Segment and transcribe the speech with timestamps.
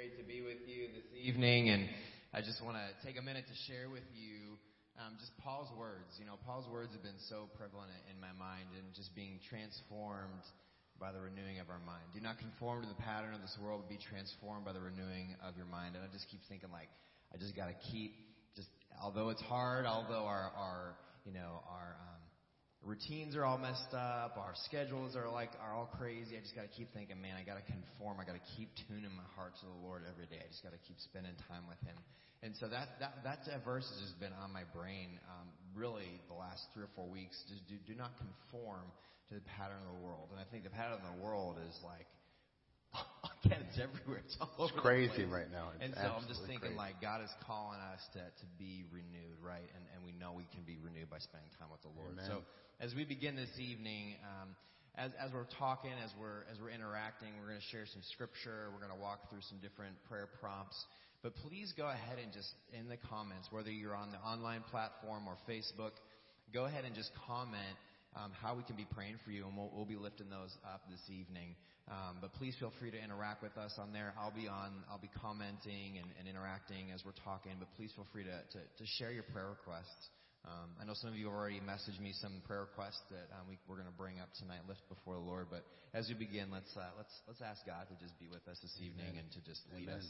[0.00, 1.84] great to be with you this evening, and
[2.32, 4.56] I just want to take a minute to share with you
[4.96, 6.16] um, just Paul's words.
[6.16, 10.40] You know, Paul's words have been so prevalent in my mind, and just being transformed
[10.96, 12.00] by the renewing of our mind.
[12.16, 15.52] Do not conform to the pattern of this world, be transformed by the renewing of
[15.60, 16.00] your mind.
[16.00, 16.88] And I just keep thinking, like,
[17.28, 18.16] I just got to keep,
[18.56, 18.72] just
[19.04, 20.96] although it's hard, although our, our
[21.28, 22.09] you know, our um,
[22.84, 26.36] routines are all messed up, our schedules are like are all crazy.
[26.36, 28.20] I just got to keep thinking, man, I got to conform.
[28.20, 30.40] I got to keep tuning my heart to the Lord every day.
[30.40, 31.96] I just got to keep spending time with Him.
[32.40, 36.36] And so that that that verse has just been on my brain um, really the
[36.36, 37.36] last three or four weeks.
[37.52, 38.88] Just do do not conform
[39.28, 40.32] to the pattern of the world.
[40.32, 42.08] And I think the pattern of the world is like
[43.44, 44.22] again, it's everywhere.
[44.24, 45.70] It's all it's crazy right now.
[45.76, 46.84] It's and so I'm just thinking, crazy.
[46.84, 49.68] like, God is calling us to, to be renewed, right?
[49.74, 52.18] And, and we know we can be renewed by spending time with the Lord.
[52.18, 52.26] Amen.
[52.28, 52.42] So
[52.80, 54.56] as we begin this evening, um,
[54.98, 58.72] as, as we're talking, as we're, as we're interacting, we're going to share some scripture.
[58.74, 60.76] We're going to walk through some different prayer prompts.
[61.22, 65.28] But please go ahead and just in the comments, whether you're on the online platform
[65.28, 65.92] or Facebook,
[66.52, 67.76] go ahead and just comment
[68.16, 70.82] um, how we can be praying for you, and we'll, we'll be lifting those up
[70.90, 71.54] this evening.
[71.90, 74.14] Um, but please feel free to interact with us on there.
[74.14, 77.58] I'll be on, I'll be commenting and, and interacting as we're talking.
[77.58, 80.06] But please feel free to, to, to share your prayer requests.
[80.46, 83.50] Um, I know some of you have already messaged me some prayer requests that um,
[83.50, 85.50] we, we're going to bring up tonight, lift before the Lord.
[85.50, 88.56] But as we begin, let's uh, let's let's ask God to just be with us
[88.62, 89.26] this evening Amen.
[89.26, 90.00] and to just lead Amen.
[90.00, 90.06] us.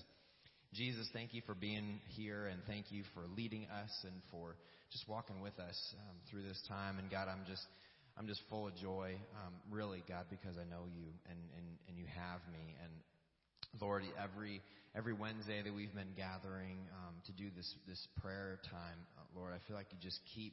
[0.70, 4.54] Jesus, thank you for being here and thank you for leading us and for
[4.94, 7.02] just walking with us um, through this time.
[7.02, 7.66] And God, I'm just
[8.20, 11.96] I'm just full of joy, um, really, God, because I know you and, and, and
[11.96, 12.76] you have me.
[12.84, 12.92] And
[13.80, 14.60] Lord, every
[14.92, 19.56] every Wednesday that we've been gathering um, to do this this prayer time, uh, Lord,
[19.56, 20.52] I feel like you just keep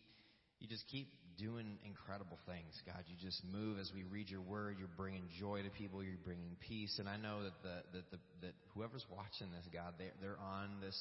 [0.64, 3.04] you just keep doing incredible things, God.
[3.12, 4.80] You just move as we read your word.
[4.80, 6.00] You're bringing joy to people.
[6.00, 7.04] You're bringing peace.
[7.04, 10.80] And I know that the that the that whoever's watching this, God, they they're on
[10.80, 10.96] this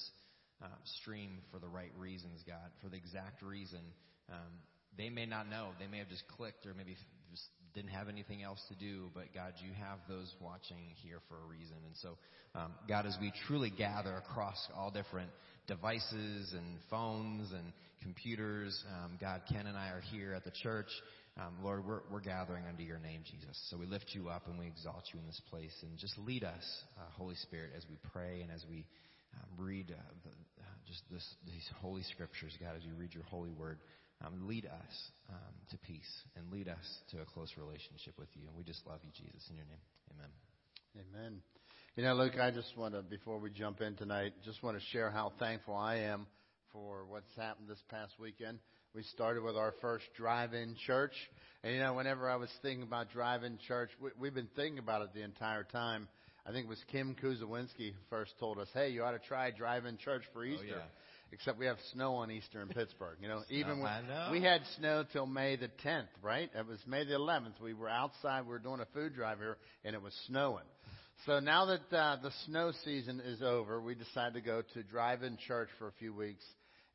[0.58, 3.86] uh, stream for the right reasons, God, for the exact reason.
[4.26, 4.50] Um,
[4.96, 5.70] they may not know.
[5.78, 6.96] They may have just clicked or maybe
[7.30, 7.44] just
[7.74, 9.10] didn't have anything else to do.
[9.14, 11.76] But God, you have those watching here for a reason.
[11.84, 12.16] And so,
[12.54, 15.30] um, God, as we truly gather across all different
[15.66, 17.72] devices and phones and
[18.02, 20.88] computers, um, God, Ken and I are here at the church.
[21.38, 23.60] Um, Lord, we're, we're gathering under your name, Jesus.
[23.68, 25.74] So we lift you up and we exalt you in this place.
[25.82, 26.64] And just lead us,
[26.98, 28.86] uh, Holy Spirit, as we pray and as we
[29.34, 33.24] um, read uh, the, uh, just this, these holy scriptures, God, as you read your
[33.24, 33.78] holy word
[34.24, 38.42] um, lead us um, to peace and lead us to a close relationship with you.
[38.46, 39.84] And we just love you, Jesus, in your name.
[40.14, 40.30] Amen.
[40.96, 41.40] Amen.
[41.96, 44.84] You know, Luke, I just want to, before we jump in tonight, just want to
[44.92, 46.26] share how thankful I am
[46.72, 48.58] for what's happened this past weekend.
[48.94, 51.14] We started with our first drive-in church.
[51.62, 55.02] And, you know, whenever I was thinking about drive-in church, we, we've been thinking about
[55.02, 56.08] it the entire time.
[56.46, 59.98] I think it was Kim Kuzawinski first told us, hey, you ought to try drive-in
[59.98, 60.64] church for Easter.
[60.68, 60.82] Oh, yeah
[61.32, 63.18] except we have snow on Easter in Pittsburgh.
[63.20, 66.50] You know, even when we had snow till May the 10th, right?
[66.54, 67.60] It was May the 11th.
[67.62, 68.42] We were outside.
[68.42, 70.64] We were doing a food drive here, and it was snowing.
[71.24, 75.38] So now that uh, the snow season is over, we decided to go to drive-in
[75.46, 76.44] church for a few weeks.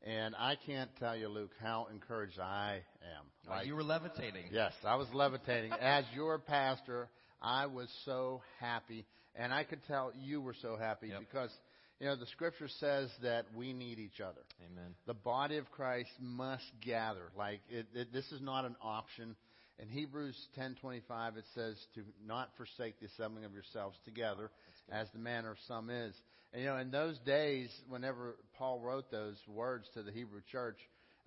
[0.04, 3.50] And I can't tell you, Luke, how encouraged I am.
[3.50, 4.46] Like, you were levitating.
[4.50, 5.72] Yes, I was levitating.
[5.80, 7.08] As your pastor,
[7.40, 9.06] I was so happy.
[9.34, 11.20] And I could tell you were so happy yep.
[11.20, 11.50] because–
[12.02, 14.40] you know, the scripture says that we need each other.
[14.60, 14.96] Amen.
[15.06, 17.30] The body of Christ must gather.
[17.38, 19.36] Like it, it, this is not an option.
[19.78, 24.50] In Hebrews 10:25 it says to not forsake the assembling of yourselves together
[24.90, 26.12] as the manner of some is.
[26.52, 30.78] And you know, in those days whenever Paul wrote those words to the Hebrew church,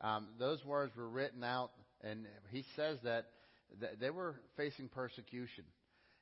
[0.01, 3.27] um, those words were written out and he says that
[4.01, 5.63] they were facing persecution.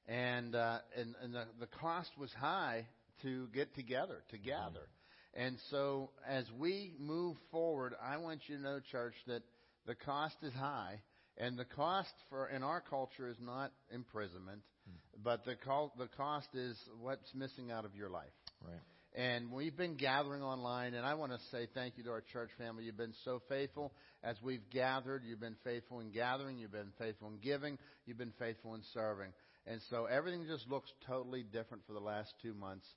[0.07, 2.85] And uh, and, and the, the cost was high
[3.23, 4.37] to get together, mm-hmm.
[4.37, 4.87] to gather.
[5.33, 9.41] And so as we move forward, I want you to know, church, that
[9.87, 11.01] the cost is high.
[11.37, 15.21] And the cost for in our culture is not imprisonment, hmm.
[15.23, 18.29] but the call, the cost is what's missing out of your life.
[18.63, 18.79] Right.
[19.15, 22.49] And we've been gathering online, and I want to say thank you to our church
[22.57, 22.83] family.
[22.83, 25.23] You've been so faithful as we've gathered.
[25.23, 26.57] You've been faithful in gathering.
[26.57, 27.77] You've been faithful in giving.
[28.05, 29.31] You've been faithful in serving.
[29.67, 32.87] And so everything just looks totally different for the last two months.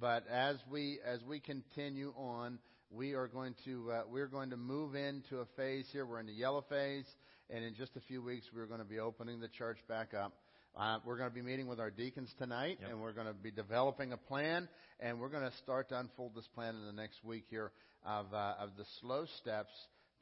[0.00, 2.58] But as we as we continue on,
[2.90, 6.04] we are going to uh, we're going to move into a phase here.
[6.04, 7.06] We're in the yellow phase,
[7.48, 10.32] and in just a few weeks, we're going to be opening the church back up.
[10.76, 12.90] Uh, we're going to be meeting with our deacons tonight, yep.
[12.90, 16.34] and we're going to be developing a plan, and we're going to start to unfold
[16.34, 17.70] this plan in the next week here
[18.04, 19.72] of uh, of the slow steps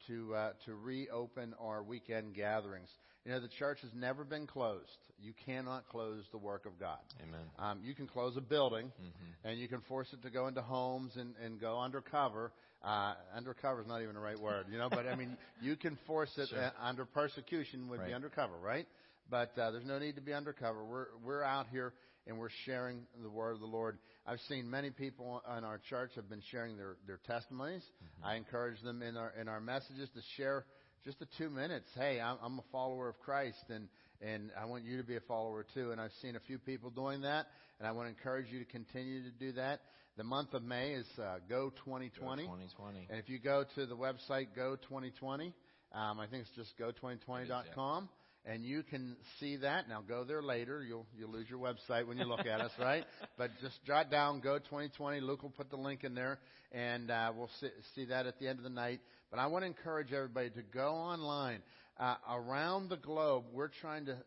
[0.07, 2.91] to uh, to reopen our weekend gatherings.
[3.25, 4.89] You know, the church has never been closed.
[5.23, 6.99] You cannot close the work of God.
[7.23, 7.41] Amen.
[7.59, 9.49] Um, you can close a building, Mm-hmm.
[9.49, 12.51] and you can force it to go into homes and, and go undercover.
[12.85, 15.97] Uh, undercover is not even the right word, you know, but I mean, you can
[16.07, 16.59] force it Sure.
[16.65, 18.87] uh, under persecution would be undercover, right?
[19.31, 20.85] But uh, there's no need to be undercover.
[20.85, 21.93] We're we're out here
[22.27, 23.99] and we're sharing the word of the Lord.
[24.27, 27.83] I've seen many people in our church have been sharing their their testimonies.
[27.83, 28.27] Mm-hmm.
[28.27, 30.65] I encourage them in our in our messages to share
[31.05, 31.89] just the two minutes.
[31.95, 33.89] Hey, I'm, I'm a follower of Christ, and
[34.21, 35.91] and I want you to be a follower too.
[35.91, 37.47] And I've seen a few people doing that,
[37.79, 39.81] and I want to encourage you to continue to do that.
[40.17, 42.43] The month of May is uh, Go 2020.
[42.45, 43.07] 2020.
[43.11, 45.53] And if you go to the website Go 2020,
[45.93, 48.09] um, I think it's just go2020.com,
[48.45, 49.89] and you can see that.
[49.89, 50.85] Now go there later.
[50.85, 53.05] You'll you'll lose your website when you look at us, right?
[53.39, 55.21] But just jot down Go 2020.
[55.21, 56.39] Luke will put the link in there,
[56.71, 59.01] and uh, we'll see, see that at the end of the night.
[59.33, 61.63] But I want to encourage everybody to go online.
[61.99, 64.19] Uh, around the globe, we're trying to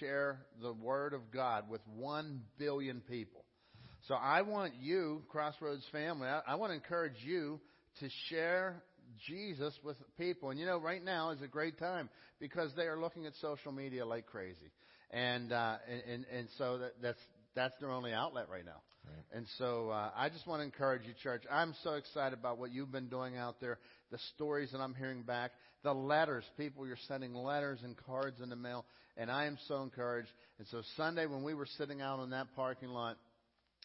[0.00, 3.44] share the Word of God with one billion people.
[4.08, 7.60] So I want you, Crossroads family, I, I want to encourage you
[8.00, 8.82] to share
[9.26, 10.48] Jesus with people.
[10.50, 12.08] And you know, right now is a great time
[12.40, 14.70] because they are looking at social media like crazy,
[15.10, 17.20] and uh, and, and and so that, that's
[17.54, 18.80] that's their only outlet right now.
[19.34, 21.42] And so uh, I just want to encourage you, church.
[21.50, 23.78] I'm so excited about what you've been doing out there,
[24.12, 25.50] the stories that I'm hearing back,
[25.82, 26.44] the letters.
[26.56, 28.84] People, you're sending letters and cards in the mail,
[29.16, 30.28] and I am so encouraged.
[30.58, 33.16] And so Sunday, when we were sitting out on that parking lot,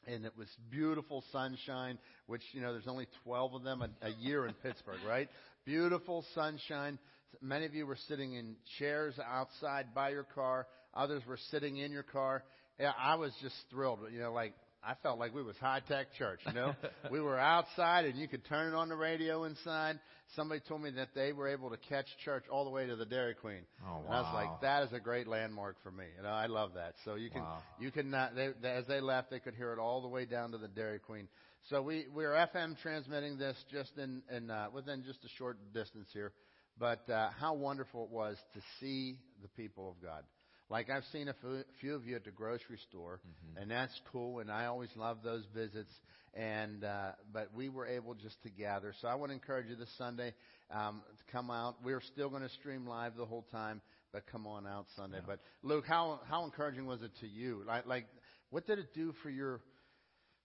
[0.07, 1.97] and it was beautiful sunshine,
[2.27, 5.29] which, you know, there's only 12 of them a, a year in Pittsburgh, right?
[5.65, 6.99] Beautiful sunshine.
[7.41, 10.67] Many of you were sitting in chairs outside by your car.
[10.93, 12.43] Others were sitting in your car.
[12.79, 13.99] Yeah, I was just thrilled.
[14.11, 16.73] You know, like, I felt like we was high tech church, you know?
[17.11, 19.99] we were outside and you could turn it on the radio inside.
[20.35, 23.05] Somebody told me that they were able to catch church all the way to the
[23.05, 23.61] Dairy Queen.
[23.85, 26.05] Oh, And I was like, that is a great landmark for me.
[26.15, 26.93] You know, I love that.
[27.03, 27.59] So you can, Wow.
[27.79, 30.25] you can not, they, they, as they left, they could hear it all the way
[30.25, 31.27] down to the Dairy Queen.
[31.69, 36.07] So we, we're FM transmitting this just in, in, uh, within just a short distance
[36.13, 36.31] here.
[36.79, 40.23] But, uh, how wonderful it was to see the people of God.
[40.69, 41.35] Like I've seen a
[41.79, 43.19] few- of you at the grocery store,
[43.59, 44.39] and that's cool.
[44.39, 45.91] And I always love those visits.
[46.35, 48.93] And uh, but we were able just to gather.
[49.01, 50.33] So I want to encourage you this Sunday
[50.71, 51.77] um, to come out.
[51.83, 53.81] We're still going to stream live the whole time,
[54.13, 55.17] but come on out Sunday.
[55.17, 55.23] Yeah.
[55.25, 57.63] But Luke, how how encouraging was it to you?
[57.65, 58.05] Like like
[58.51, 59.59] what did it do for your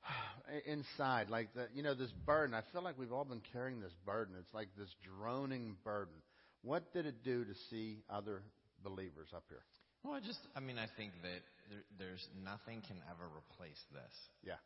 [0.67, 1.29] inside?
[1.29, 2.55] Like the you know this burden.
[2.55, 4.37] I feel like we've all been carrying this burden.
[4.41, 6.15] It's like this droning burden.
[6.63, 8.43] What did it do to see other
[8.83, 9.63] believers up here?
[10.05, 14.15] Well, I just, I mean, I think that there, there's nothing can ever replace this.
[14.45, 14.61] Yeah,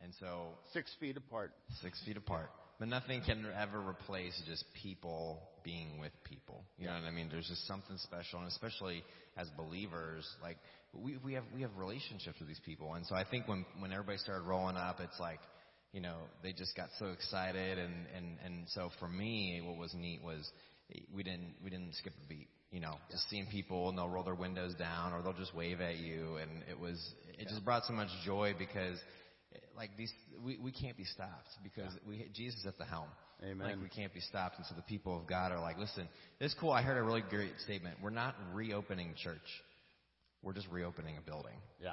[0.00, 1.52] And so, six feet apart.
[1.82, 2.48] six feet apart.
[2.78, 6.64] But nothing can ever replace just people being with people.
[6.78, 7.28] You know what I mean?
[7.30, 9.02] There's just something special, and especially
[9.36, 10.56] as believers, like
[10.94, 13.92] we we have we have relationships with these people, and so I think when when
[13.92, 15.40] everybody started rolling up, it's like,
[15.92, 19.92] you know, they just got so excited, and and and so for me, what was
[19.94, 20.48] neat was
[21.12, 22.48] we didn't we didn't skip a beat.
[22.70, 25.80] You know, just seeing people and they'll roll their windows down or they'll just wave
[25.80, 28.98] at you, and it was it just brought so much joy because
[29.76, 30.12] like these
[30.44, 33.08] we, we can't be stopped because we Jesus at the helm.
[33.42, 33.66] Amen.
[33.66, 36.08] Like we can't be stopped, and so the people of God are like, listen,
[36.40, 36.70] it's cool.
[36.70, 37.96] I heard a really great statement.
[38.02, 39.38] We're not reopening church.
[40.42, 41.54] We're just reopening a building.
[41.82, 41.92] Yeah.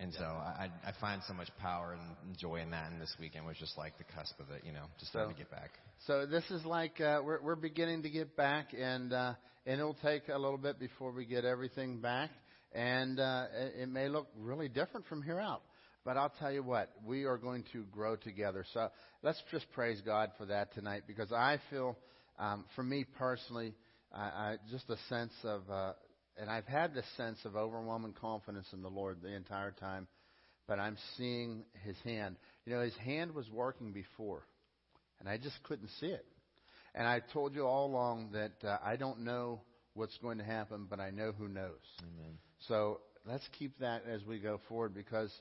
[0.00, 2.90] And so I, I find so much power and joy in that.
[2.90, 5.34] And this weekend was just like the cusp of it, you know, just So- to
[5.34, 5.70] get back.
[6.06, 9.34] So this is like uh, we're we're beginning to get back, and uh,
[9.66, 12.30] and it'll take a little bit before we get everything back,
[12.72, 15.60] and uh, it, it may look really different from here out.
[16.02, 18.64] But I'll tell you what, we are going to grow together.
[18.72, 18.88] So
[19.22, 21.98] let's just praise God for that tonight, because I feel,
[22.38, 23.74] um, for me personally,
[24.10, 25.92] I, I, just a sense of, uh,
[26.36, 30.06] and I've had this sense of overwhelming confidence in the Lord the entire time,
[30.66, 32.36] but I'm seeing His hand.
[32.64, 34.44] You know, His hand was working before
[35.20, 36.26] and I just couldn't see it.
[36.94, 39.60] And I told you all along that uh, I don't know
[39.94, 41.78] what's going to happen, but I know who knows.
[42.00, 42.38] Amen.
[42.66, 45.32] So let's keep that as we go forward because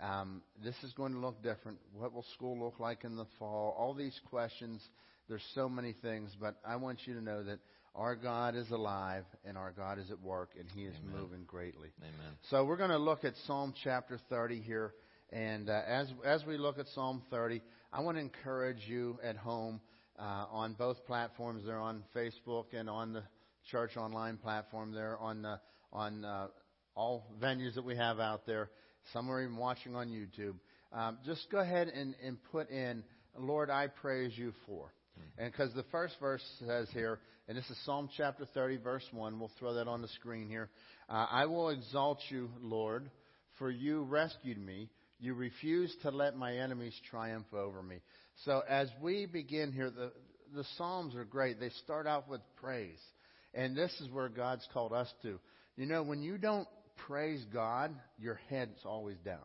[0.00, 1.78] um, this is going to look different.
[1.94, 3.74] What will school look like in the fall?
[3.78, 4.82] All these questions.
[5.28, 7.58] There's so many things, but I want you to know that
[7.98, 11.20] our God is alive and our God is at work and He is Amen.
[11.20, 11.88] moving greatly.
[12.00, 12.32] Amen.
[12.48, 14.94] So we're going to look at Psalm chapter 30 here,
[15.30, 17.60] and uh, as as we look at Psalm 30,
[17.92, 19.80] I want to encourage you at home
[20.18, 21.64] uh, on both platforms.
[21.66, 23.22] They're on Facebook and on the
[23.70, 24.92] church online platform.
[24.92, 25.60] They're on the,
[25.92, 26.48] on uh,
[26.94, 28.70] all venues that we have out there.
[29.12, 30.54] Some are even watching on YouTube.
[30.92, 33.04] Um, just go ahead and, and put in,
[33.38, 34.92] Lord, I praise you for.
[35.38, 39.38] And because the first verse says here, and this is Psalm chapter 30, verse 1.
[39.38, 40.68] We'll throw that on the screen here.
[41.08, 43.10] Uh, I will exalt you, Lord,
[43.58, 44.90] for you rescued me.
[45.18, 48.00] You refused to let my enemies triumph over me.
[48.44, 50.12] So as we begin here, the,
[50.54, 51.58] the Psalms are great.
[51.58, 53.00] They start out with praise.
[53.54, 55.38] And this is where God's called us to.
[55.76, 56.68] You know, when you don't
[57.06, 59.38] praise God, your head's always down.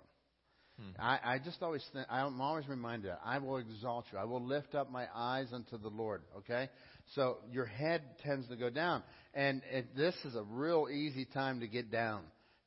[0.79, 1.01] Hmm.
[1.01, 4.17] I, I just always think, I'm always reminded, I will exalt you.
[4.17, 6.69] I will lift up my eyes unto the Lord, okay?
[7.15, 9.03] So your head tends to go down.
[9.33, 12.21] And it, this is a real easy time to get down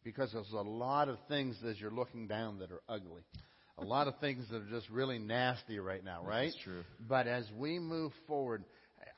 [0.04, 3.22] because there's a lot of things as you're looking down that are ugly.
[3.78, 6.52] A lot of things that are just really nasty right now, right?
[6.52, 6.82] That's true.
[7.08, 8.64] But as we move forward,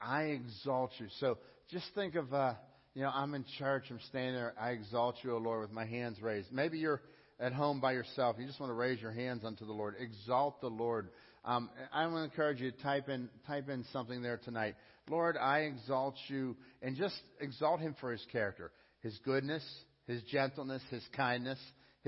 [0.00, 1.06] I exalt you.
[1.20, 1.38] So
[1.70, 2.54] just think of, uh,
[2.94, 5.84] you know, I'm in church, I'm standing there, I exalt you, O Lord, with my
[5.84, 6.50] hands raised.
[6.50, 7.00] Maybe you're
[7.40, 8.36] at home by yourself.
[8.38, 9.94] You just want to raise your hands unto the Lord.
[9.98, 11.08] Exalt the Lord.
[11.44, 14.74] Um, I want to encourage you to type in, type in something there tonight.
[15.08, 19.64] Lord, I exalt you, and just exalt him for his character, his goodness,
[20.06, 21.58] his gentleness, his kindness,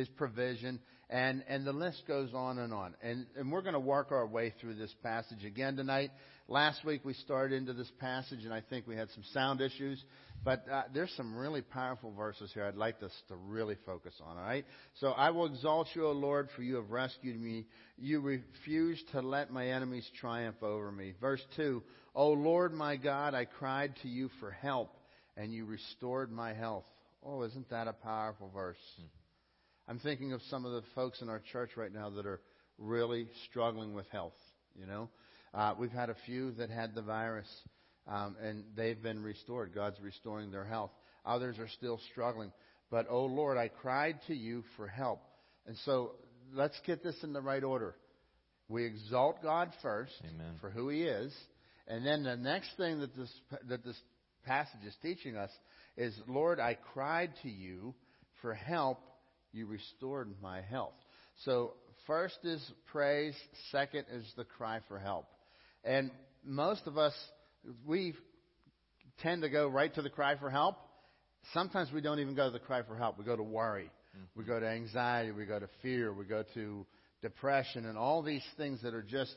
[0.01, 2.95] his provision, and, and the list goes on and on.
[3.03, 6.11] And, and we're going to work our way through this passage again tonight.
[6.49, 10.03] Last week we started into this passage, and I think we had some sound issues.
[10.43, 14.39] But uh, there's some really powerful verses here I'd like us to really focus on,
[14.39, 14.65] all right?
[15.01, 17.67] So I will exalt you, O Lord, for you have rescued me.
[17.99, 21.13] You refused to let my enemies triumph over me.
[21.21, 21.83] Verse 2
[22.15, 24.97] O Lord my God, I cried to you for help,
[25.37, 26.85] and you restored my health.
[27.23, 28.79] Oh, isn't that a powerful verse?
[28.97, 29.20] Hmm.
[29.91, 32.41] I'm thinking of some of the folks in our church right now that are
[32.79, 34.37] really struggling with health,
[34.79, 35.09] you know?
[35.53, 37.49] Uh, we've had a few that had the virus
[38.07, 39.75] um, and they've been restored.
[39.75, 40.93] God's restoring their health.
[41.27, 42.53] Others are still struggling.
[42.89, 45.23] But, oh Lord, I cried to you for help.
[45.67, 46.13] And so
[46.55, 47.97] let's get this in the right order.
[48.69, 50.55] We exalt God first Amen.
[50.61, 51.35] for who He is.
[51.89, 53.33] And then the next thing that this,
[53.69, 54.01] that this
[54.47, 55.51] passage is teaching us
[55.97, 57.93] is, Lord, I cried to you
[58.41, 59.01] for help.
[59.53, 60.95] You restored my health.
[61.45, 61.73] So
[62.07, 63.35] first is praise.
[63.71, 65.27] Second is the cry for help.
[65.85, 66.11] And
[66.45, 67.15] most of us
[67.87, 68.15] we
[69.23, 70.77] tend to go right to the cry for help.
[71.53, 73.19] Sometimes we don't even go to the cry for help.
[73.19, 73.91] We go to worry.
[74.17, 74.41] Mm-hmm.
[74.41, 75.33] We go to anxiety.
[75.33, 76.13] We go to fear.
[76.13, 76.87] We go to
[77.23, 79.35] depression and all these things that are just,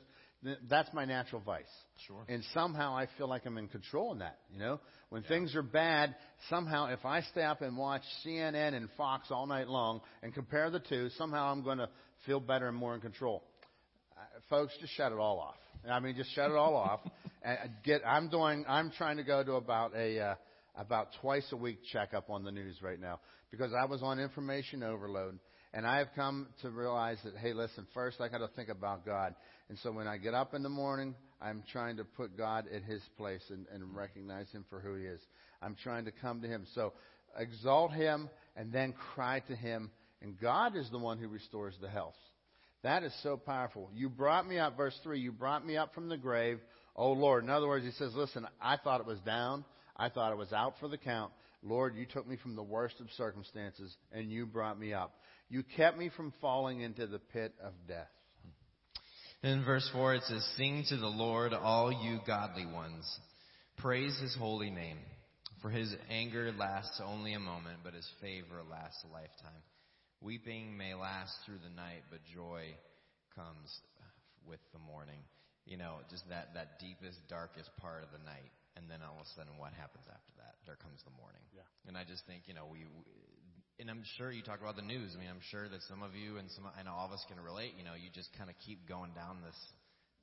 [0.70, 1.64] that's my natural vice.
[2.08, 2.24] Sure.
[2.28, 4.80] And somehow I feel like I'm in control in that, you know?
[5.10, 5.30] When yeah.
[5.30, 6.16] things are bad,
[6.50, 10.70] somehow if I stay up and watch CNN and Fox all night long and compare
[10.70, 11.90] the two, somehow I'm going to
[12.26, 13.44] feel better and more in control.
[14.18, 15.56] Uh, folks, just shut it all off.
[15.90, 17.02] I mean, just shut it all off.
[17.46, 18.02] And get.
[18.08, 18.64] I'm doing.
[18.70, 20.36] I'm trying to go to about a uh,
[20.78, 23.20] about twice a week checkup on the news right now
[23.52, 25.40] because I was on information overload,
[25.74, 27.86] and I have come to realize that hey, listen.
[27.94, 29.36] First, I got to think about God,
[29.70, 32.84] and so when I get up in the morning, I'm trying to put God at
[32.84, 35.22] His place and, and recognize Him for who He is.
[35.62, 36.66] I'm trying to come to Him.
[36.76, 36.94] So
[37.38, 41.90] exalt Him and then cry to Him, and God is the one who restores the
[41.90, 42.16] health.
[42.84, 43.90] That is so powerful.
[43.94, 46.60] You brought me up, verse 3, you brought me up from the grave,
[46.96, 47.44] O Lord.
[47.44, 49.64] In other words, he says, listen, I thought it was down.
[49.96, 51.32] I thought it was out for the count.
[51.62, 55.16] Lord, you took me from the worst of circumstances and you brought me up.
[55.50, 58.10] You kept me from falling into the pit of death.
[59.44, 63.04] In verse 4 it says, Sing to the Lord, all you godly ones.
[63.76, 64.98] Praise his holy name.
[65.62, 69.64] For his anger lasts only a moment, but his favor lasts a lifetime.
[70.24, 72.72] Weeping may last through the night, but joy
[73.36, 73.68] comes
[74.48, 75.20] with the morning.
[75.68, 78.52] You know, just that, that deepest, darkest part of the night.
[78.80, 80.56] And then all of a sudden, what happens after that?
[80.64, 81.44] There comes the morning.
[81.52, 81.68] Yeah.
[81.88, 83.04] And I just think, you know, we, we
[83.80, 85.14] and I'm sure you talk about the news.
[85.16, 87.26] I mean, I'm sure that some of you and some, I know all of us
[87.28, 87.74] can relate.
[87.78, 89.58] You know, you just kind of keep going down this,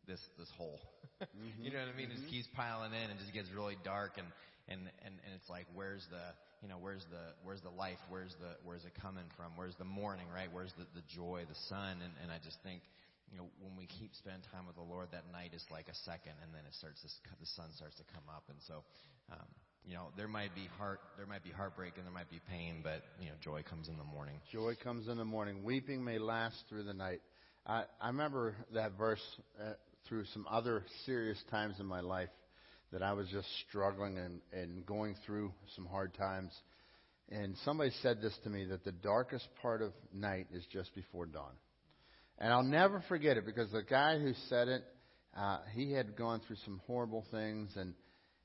[0.06, 0.78] this, this hole.
[1.22, 1.58] mm-hmm.
[1.58, 2.14] You know what I mean?
[2.14, 2.18] Mm-hmm.
[2.18, 4.16] It just keeps piling in and just gets really dark.
[4.18, 4.28] And,
[4.70, 6.22] and, and, and it's like, where's the,
[6.62, 7.98] you know, where's the where's the life?
[8.12, 9.56] Where's the where's it coming from?
[9.56, 10.52] Where's the morning, right?
[10.52, 12.04] Where's the, the joy, the sun?
[12.04, 12.84] And, and I just think,
[13.32, 15.96] you know, when we keep spending time with the Lord, that night is like a
[16.04, 17.08] second, and then it starts to,
[17.38, 18.82] the sun starts to come up, and so,
[19.30, 19.48] um,
[19.86, 22.80] you know, there might be heart, there might be heartbreak, and there might be pain,
[22.82, 24.36] but you know, joy comes in the morning.
[24.52, 25.64] Joy comes in the morning.
[25.64, 27.20] Weeping may last through the night.
[27.66, 29.22] I, I remember that verse
[29.60, 29.72] uh,
[30.08, 32.28] through some other serious times in my life
[32.92, 36.52] that I was just struggling and, and going through some hard times.
[37.30, 41.26] And somebody said this to me that the darkest part of night is just before
[41.26, 41.52] dawn.
[42.38, 44.82] And I'll never forget it because the guy who said it,
[45.36, 47.94] uh, he had gone through some horrible things and,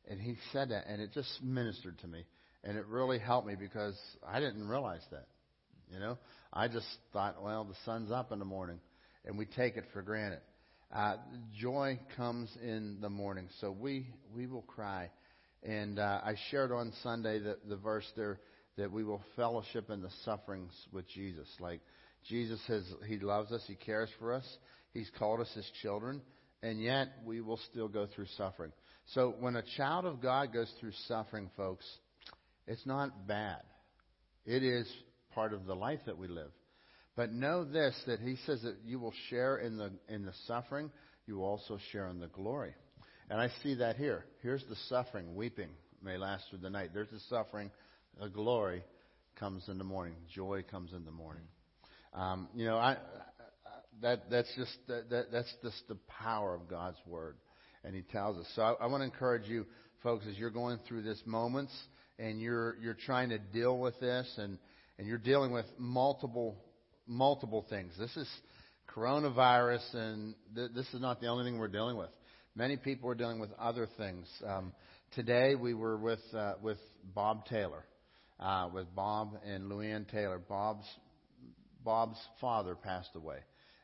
[0.09, 2.25] and he said that and it just ministered to me.
[2.63, 3.95] And it really helped me because
[4.27, 5.27] I didn't realize that.
[5.91, 6.17] You know,
[6.51, 8.79] I just thought, well, the sun's up in the morning
[9.23, 10.39] and we take it for granted.
[10.93, 11.17] Uh,
[11.59, 13.49] joy comes in the morning.
[13.61, 15.11] So we, we will cry.
[15.63, 18.39] And uh, I shared on Sunday the, the verse there
[18.77, 21.47] that we will fellowship in the sufferings with Jesus.
[21.59, 21.81] Like
[22.27, 24.45] Jesus says, He loves us, He cares for us,
[24.93, 26.21] He's called us His children,
[26.61, 28.71] and yet we will still go through suffering.
[29.13, 31.85] So when a child of God goes through suffering, folks,
[32.67, 33.61] it's not bad.
[34.45, 34.91] It is
[35.33, 36.51] part of the life that we live.
[37.15, 40.91] But know this that he says that you will share in the in the suffering,
[41.27, 42.73] you also share in the glory.
[43.29, 44.25] And I see that here.
[44.41, 45.69] Here's the suffering, weeping
[46.03, 46.91] may last through the night.
[46.93, 47.71] There's the suffering,
[48.19, 48.83] the glory
[49.39, 50.15] comes in the morning.
[50.33, 51.43] Joy comes in the morning.
[52.13, 52.97] Um, you know, I,
[54.01, 57.37] that that's just that, that's just the power of God's word,
[57.85, 58.47] and He tells us.
[58.55, 59.65] So I, I want to encourage you,
[60.03, 61.71] folks, as you're going through this moments
[62.19, 64.57] and you're you're trying to deal with this, and
[64.97, 66.57] and you're dealing with multiple
[67.07, 67.93] multiple things.
[67.99, 68.27] This is
[68.95, 72.09] coronavirus, and th- this is not the only thing we're dealing with.
[72.55, 74.27] Many people are dealing with other things.
[74.47, 74.71] Um,
[75.13, 76.77] today we were with uh, with
[77.13, 77.83] Bob Taylor,
[78.39, 80.39] uh, with Bob and Luann Taylor.
[80.39, 80.85] Bob's
[81.83, 83.37] Bob's father passed away,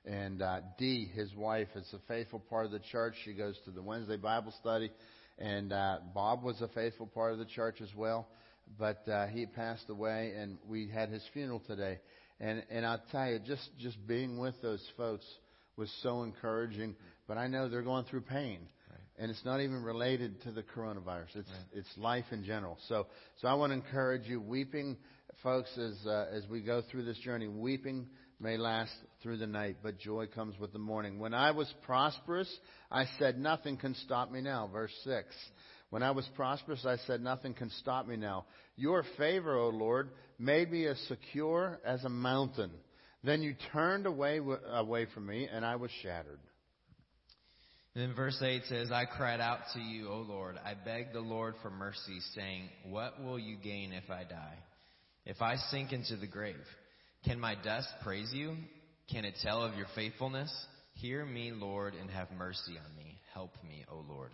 [0.05, 3.13] and uh, Dee, his wife, is a faithful part of the church.
[3.23, 4.91] She goes to the Wednesday Bible study,
[5.37, 8.27] and uh, Bob was a faithful part of the church as well.
[8.79, 11.99] But uh, he passed away, and we had his funeral today.
[12.39, 15.25] And and I'll tell you, just just being with those folks
[15.77, 16.95] was so encouraging.
[17.27, 18.59] But I know they're going through pain.
[19.19, 21.35] And it's not even related to the coronavirus.
[21.35, 21.65] It's Right.
[21.73, 22.77] it's life in general.
[22.87, 23.05] So
[23.39, 24.97] so I want to encourage you, weeping,
[25.43, 28.07] folks, as uh, as we go through this journey, weeping
[28.41, 31.19] may last through the night, but joy comes with the morning.
[31.19, 32.51] When I was prosperous,
[32.89, 34.69] I said, nothing can stop me now.
[34.71, 35.27] Verse six.
[35.91, 38.45] When I was prosperous, I said, nothing can stop me now.
[38.77, 42.71] Your favor, O Lord, made me as secure as a mountain.
[43.23, 44.39] Then you turned away
[44.71, 46.39] away from me, and I was shattered.
[47.93, 50.57] Then verse 8 says, I cried out to you, O Lord.
[50.63, 54.57] I begged the Lord for mercy, saying, What will you gain if I die?
[55.25, 56.55] If I sink into the grave,
[57.31, 58.57] can my dust praise you?
[59.09, 60.53] Can it tell of your faithfulness?
[60.95, 63.21] Hear me, Lord, and have mercy on me.
[63.33, 64.31] Help me, O Lord.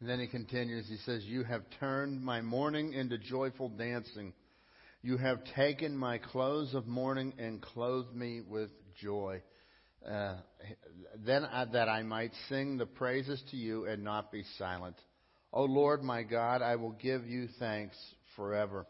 [0.00, 4.32] And then he continues, he says, You have turned my mourning into joyful dancing.
[5.02, 8.70] You have taken my clothes of mourning and clothed me with
[9.02, 9.42] joy.
[10.10, 10.36] Uh,
[11.22, 14.96] then I, that I might sing the praises to you and not be silent.
[15.52, 17.98] O Lord my God, I will give you thanks
[18.36, 18.86] forever.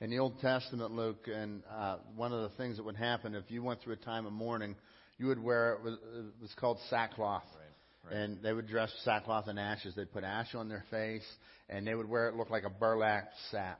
[0.00, 3.48] In the Old Testament, Luke, and uh, one of the things that would happen if
[3.48, 4.74] you went through a time of mourning,
[5.18, 7.44] you would wear it was, it was called sackcloth.
[7.54, 8.20] Right, right.
[8.20, 9.94] And they would dress sackcloth and ashes.
[9.94, 11.24] They'd put ash on their face,
[11.68, 13.78] and they would wear it look like a burlap sack.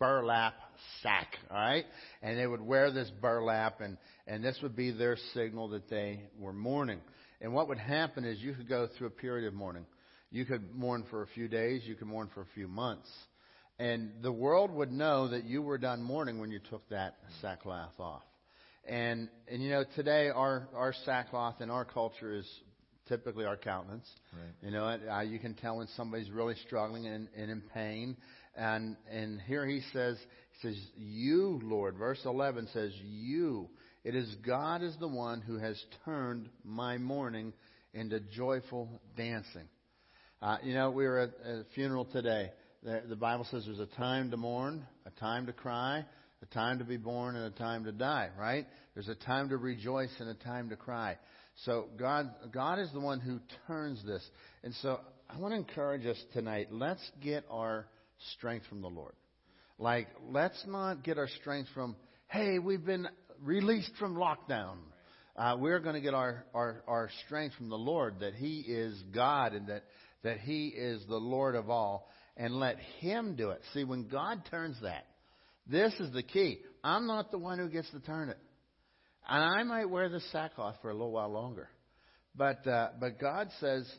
[0.00, 0.54] Burlap
[1.04, 1.84] sack, all right?
[2.20, 6.24] And they would wear this burlap, and, and this would be their signal that they
[6.36, 7.00] were mourning.
[7.40, 9.86] And what would happen is you could go through a period of mourning.
[10.32, 13.08] You could mourn for a few days, you could mourn for a few months.
[13.78, 17.98] And the world would know that you were done mourning when you took that sackcloth
[17.98, 18.22] off.
[18.86, 22.46] And and you know today our our sackcloth in our culture is
[23.08, 24.08] typically our countenance.
[24.32, 24.52] Right.
[24.62, 28.16] You know, it, uh, you can tell when somebody's really struggling and, and in pain.
[28.56, 30.18] And and here he says
[30.52, 31.96] he says you Lord.
[31.96, 33.68] Verse eleven says you.
[34.04, 37.52] It is God is the one who has turned my mourning
[37.94, 39.68] into joyful dancing.
[40.42, 42.50] Uh, you know, we were at a funeral today.
[42.84, 46.04] The, Bible says there's a time to mourn, a time to cry,
[46.42, 48.66] a time to be born, and a time to die, right?
[48.92, 51.16] There's a time to rejoice and a time to cry.
[51.64, 54.22] So God, God is the one who turns this.
[54.62, 56.68] And so I want to encourage us tonight.
[56.70, 57.86] Let's get our
[58.34, 59.14] strength from the Lord.
[59.78, 61.96] Like, let's not get our strength from,
[62.28, 63.08] hey, we've been
[63.42, 64.76] released from lockdown.
[65.36, 69.02] Uh, we're going to get our, our, our strength from the Lord that He is
[69.14, 69.84] God and that,
[70.22, 73.60] that He is the Lord of all and let Him do it.
[73.72, 75.06] See, when God turns that,
[75.66, 76.58] this is the key.
[76.82, 78.38] I'm not the one who gets to turn it.
[79.26, 81.68] And I might wear the sackcloth for a little while longer.
[82.36, 83.90] But, uh, but God says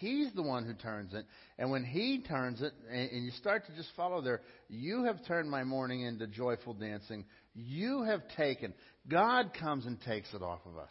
[0.00, 1.24] He's the one who turns it.
[1.58, 5.24] And when He turns it, and, and you start to just follow there, you have
[5.26, 7.24] turned my mourning into joyful dancing.
[7.54, 8.74] You have taken.
[9.08, 10.90] God comes and takes it off of us.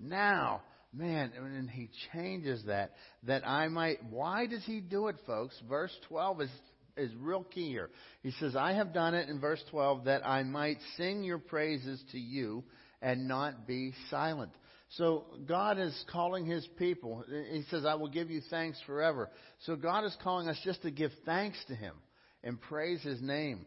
[0.00, 2.92] Now, man, and He changes that,
[3.24, 3.98] that I might.
[4.10, 5.54] Why does He do it, folks?
[5.68, 6.50] Verse 12 is
[6.96, 7.90] is real key here.
[8.22, 12.02] He says, I have done it in verse 12 that I might sing your praises
[12.12, 12.64] to you
[13.00, 14.52] and not be silent.
[14.96, 17.24] So God is calling his people.
[17.28, 19.30] He says, I will give you thanks forever.
[19.60, 21.94] So God is calling us just to give thanks to him
[22.42, 23.66] and praise his name.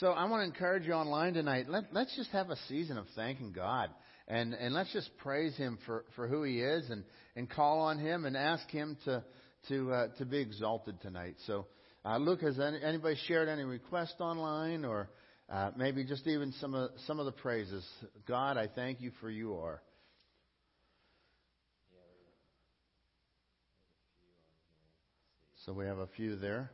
[0.00, 1.68] So I want to encourage you online tonight.
[1.68, 3.90] Let, let's just have a season of thanking God.
[4.32, 7.04] And, and let's just praise Him for, for who He is and,
[7.36, 9.22] and call on Him and ask Him to,
[9.68, 11.34] to, uh, to be exalted tonight.
[11.46, 11.66] So,
[12.02, 15.10] uh, Luke, has any, anybody shared any request online or
[15.50, 17.86] uh, maybe just even some of, some of the praises?
[18.26, 19.82] God, I thank you for you are.
[25.66, 26.70] So we have a few there.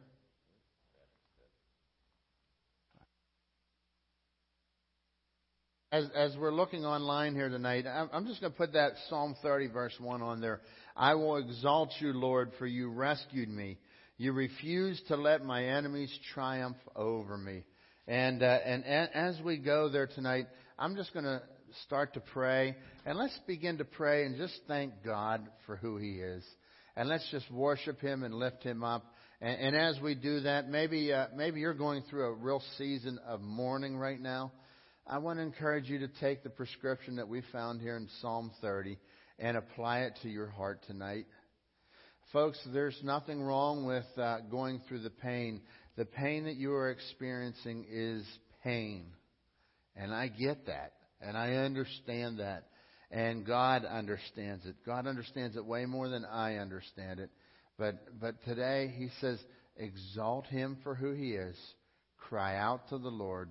[5.91, 9.69] As, as we're looking online here tonight, I'm just going to put that Psalm 30,
[9.69, 10.61] verse 1 on there.
[10.95, 13.79] I will exalt you, Lord, for you rescued me.
[14.19, 17.63] You refused to let my enemies triumph over me.
[18.07, 20.49] And, uh, and as we go there tonight,
[20.79, 21.41] I'm just going to
[21.87, 22.77] start to pray.
[23.07, 26.45] And let's begin to pray and just thank God for who He is.
[26.97, 29.07] And let's just worship Him and lift Him up.
[29.41, 33.19] And, and as we do that, maybe, uh, maybe you're going through a real season
[33.27, 34.53] of mourning right now.
[35.11, 38.51] I want to encourage you to take the prescription that we found here in Psalm
[38.61, 38.99] 30
[39.39, 41.25] and apply it to your heart tonight.
[42.31, 45.63] Folks, there's nothing wrong with uh, going through the pain.
[45.97, 48.23] The pain that you are experiencing is
[48.63, 49.07] pain.
[49.97, 50.93] And I get that.
[51.23, 52.65] And I understand that.
[53.11, 54.77] And God understands it.
[54.85, 57.31] God understands it way more than I understand it.
[57.79, 59.39] But, but today, He says,
[59.79, 61.57] exalt Him for who He is.
[62.19, 63.49] Cry out to the Lord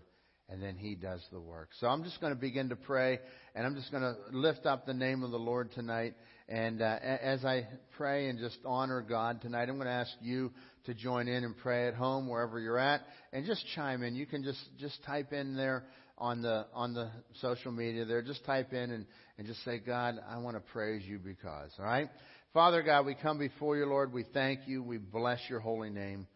[0.49, 1.69] and then He does the work.
[1.79, 3.19] So I'm just going to begin to pray,
[3.55, 6.13] and I'm just going to lift up the name of the Lord tonight.
[6.49, 10.51] And uh, as I pray and just honor God tonight, I'm going to ask you
[10.85, 13.01] to join in and pray at home wherever you're at,
[13.33, 14.15] and just chime in.
[14.15, 15.83] You can just just type in there
[16.17, 17.09] on the on the
[17.41, 18.21] social media there.
[18.21, 19.05] Just type in and
[19.37, 21.71] and just say, God, I want to praise you because.
[21.77, 22.09] All right,
[22.53, 24.13] Father God, we come before you, Lord.
[24.13, 24.81] We thank you.
[24.81, 26.27] We bless your holy name.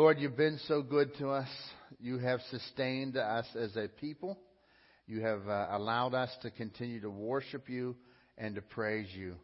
[0.00, 1.48] Lord, you've been so good to us.
[2.00, 4.38] You have sustained us as a people.
[5.06, 7.94] You have uh, allowed us to continue to worship you
[8.38, 9.36] and to praise you.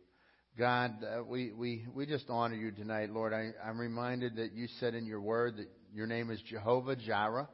[0.59, 3.35] God, uh, we, we, we just honor you tonight, Lord.
[3.35, 7.51] I, I'm reminded that you said in your word that your name is Jehovah Jireh.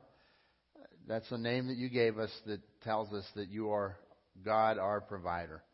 [1.09, 3.97] That's a name that you gave us that tells us that you are
[4.45, 5.65] God, our provider.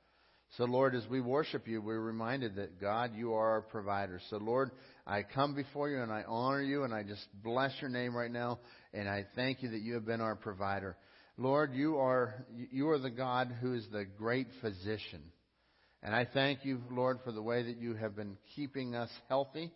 [0.56, 4.20] So, Lord, as we worship you, we're reminded that, God, you are our provider.
[4.30, 4.70] So, Lord,
[5.06, 8.30] I come before you and I honor you and I just bless your name right
[8.30, 8.58] now
[8.94, 10.96] and I thank you that you have been our provider.
[11.36, 15.22] Lord, you are, you are the God who is the great physician.
[16.02, 19.70] And I thank you, Lord, for the way that you have been keeping us healthy.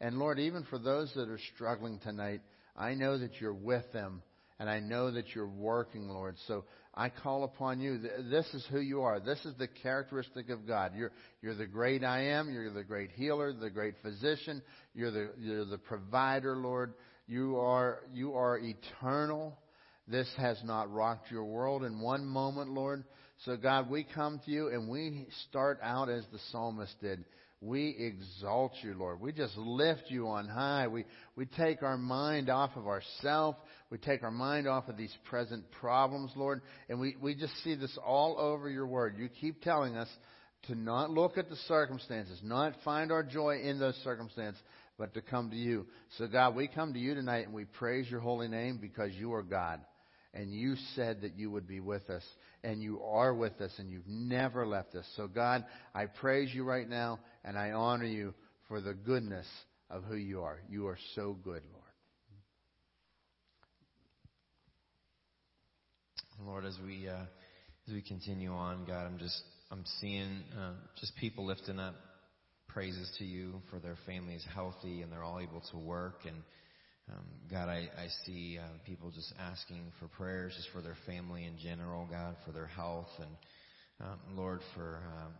[0.00, 2.40] And Lord, even for those that are struggling tonight,
[2.76, 4.22] I know that you're with them
[4.58, 6.36] and I know that you're working, Lord.
[6.46, 6.64] So
[6.96, 7.98] I call upon you.
[7.98, 9.18] This is who you are.
[9.18, 10.92] This is the characteristic of God.
[10.94, 11.10] You're,
[11.42, 12.52] you're the great I am.
[12.52, 14.62] You're the great healer, the great physician.
[14.94, 16.94] You're the, you're the provider, Lord.
[17.26, 19.58] You are, you are eternal.
[20.06, 23.04] This has not rocked your world in one moment, Lord.
[23.44, 27.24] So God, we come to you and we start out as the psalmist did.
[27.64, 29.22] We exalt you, Lord.
[29.22, 30.86] We just lift you on high.
[30.86, 33.56] We, we take our mind off of ourselves.
[33.88, 36.60] We take our mind off of these present problems, Lord.
[36.90, 39.16] And we, we just see this all over your word.
[39.18, 40.08] You keep telling us
[40.66, 44.60] to not look at the circumstances, not find our joy in those circumstances,
[44.98, 45.86] but to come to you.
[46.18, 49.32] So, God, we come to you tonight and we praise your holy name because you
[49.32, 49.80] are God.
[50.34, 52.24] And you said that you would be with us.
[52.64, 53.70] And you are with us.
[53.78, 55.06] And you've never left us.
[55.16, 57.20] So, God, I praise you right now.
[57.44, 58.34] And I honor you
[58.68, 59.46] for the goodness
[59.90, 60.58] of who you are.
[60.68, 61.84] You are so good, Lord.
[66.44, 67.24] Lord, as we uh,
[67.86, 71.94] as we continue on, God, I'm just I'm seeing uh, just people lifting up
[72.68, 76.36] praises to you for their families healthy and they're all able to work and
[77.12, 81.44] um, God, I, I see uh, people just asking for prayers just for their family
[81.44, 83.28] in general, God, for their health and
[84.00, 85.32] um, Lord for I,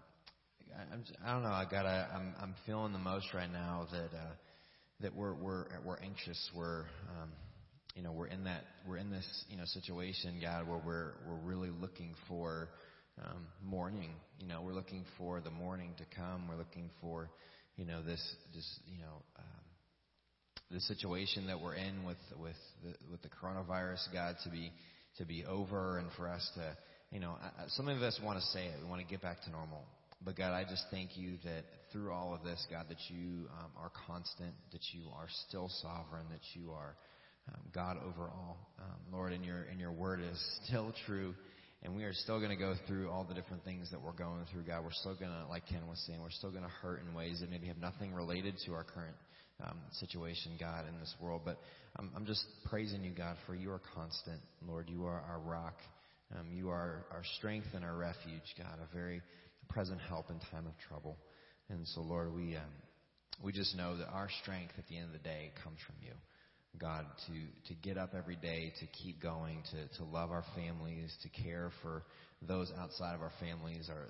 [0.93, 4.33] I'm I don't know, I got I'm I'm feeling the most right now that uh,
[5.01, 6.83] that we're we're we're anxious, we're
[7.21, 7.31] um,
[7.95, 11.41] you know we're in that we're in this you know situation, God, where we're we're
[11.43, 12.69] really looking for
[13.23, 14.11] um, morning.
[14.39, 16.49] You know, we're looking for the morning to come.
[16.49, 17.31] We're looking for
[17.77, 18.23] you know this
[18.55, 19.23] this you know.
[19.39, 19.45] Um,
[20.71, 24.73] the situation that we're in with with the, with the coronavirus, God, to be
[25.19, 26.77] to be over, and for us to,
[27.13, 27.37] you know,
[27.69, 28.75] some of us want to say it.
[28.83, 29.85] We want to get back to normal.
[30.25, 33.71] But God, I just thank you that through all of this, God, that you um,
[33.77, 36.97] are constant, that you are still sovereign, that you are
[37.49, 38.59] um, God over all.
[38.81, 41.35] Um, Lord, and your and your word is still true.
[41.83, 44.47] And we are still going to go through all the different things that we're going
[44.51, 44.83] through, God.
[44.83, 47.41] We're still going to, like Ken was saying, we're still going to hurt in ways
[47.41, 49.15] that maybe have nothing related to our current
[49.63, 51.43] um, situation, God, in this world.
[51.45, 51.59] But
[51.97, 54.89] I'm just praising you, God, for you are constant, Lord.
[54.89, 55.77] You are our rock.
[56.35, 59.21] Um, you are our strength and our refuge, God, a very
[59.69, 61.17] present help in time of trouble.
[61.69, 62.73] And so, Lord, we um,
[63.43, 66.13] we just know that our strength at the end of the day comes from you.
[66.79, 71.17] God, to, to get up every day, to keep going, to, to love our families,
[71.23, 72.03] to care for
[72.43, 73.89] those outside of our families.
[73.89, 74.09] Our,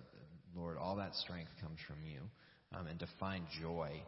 [0.56, 2.20] Lord, all that strength comes from you.
[2.74, 4.02] Um, and to find joy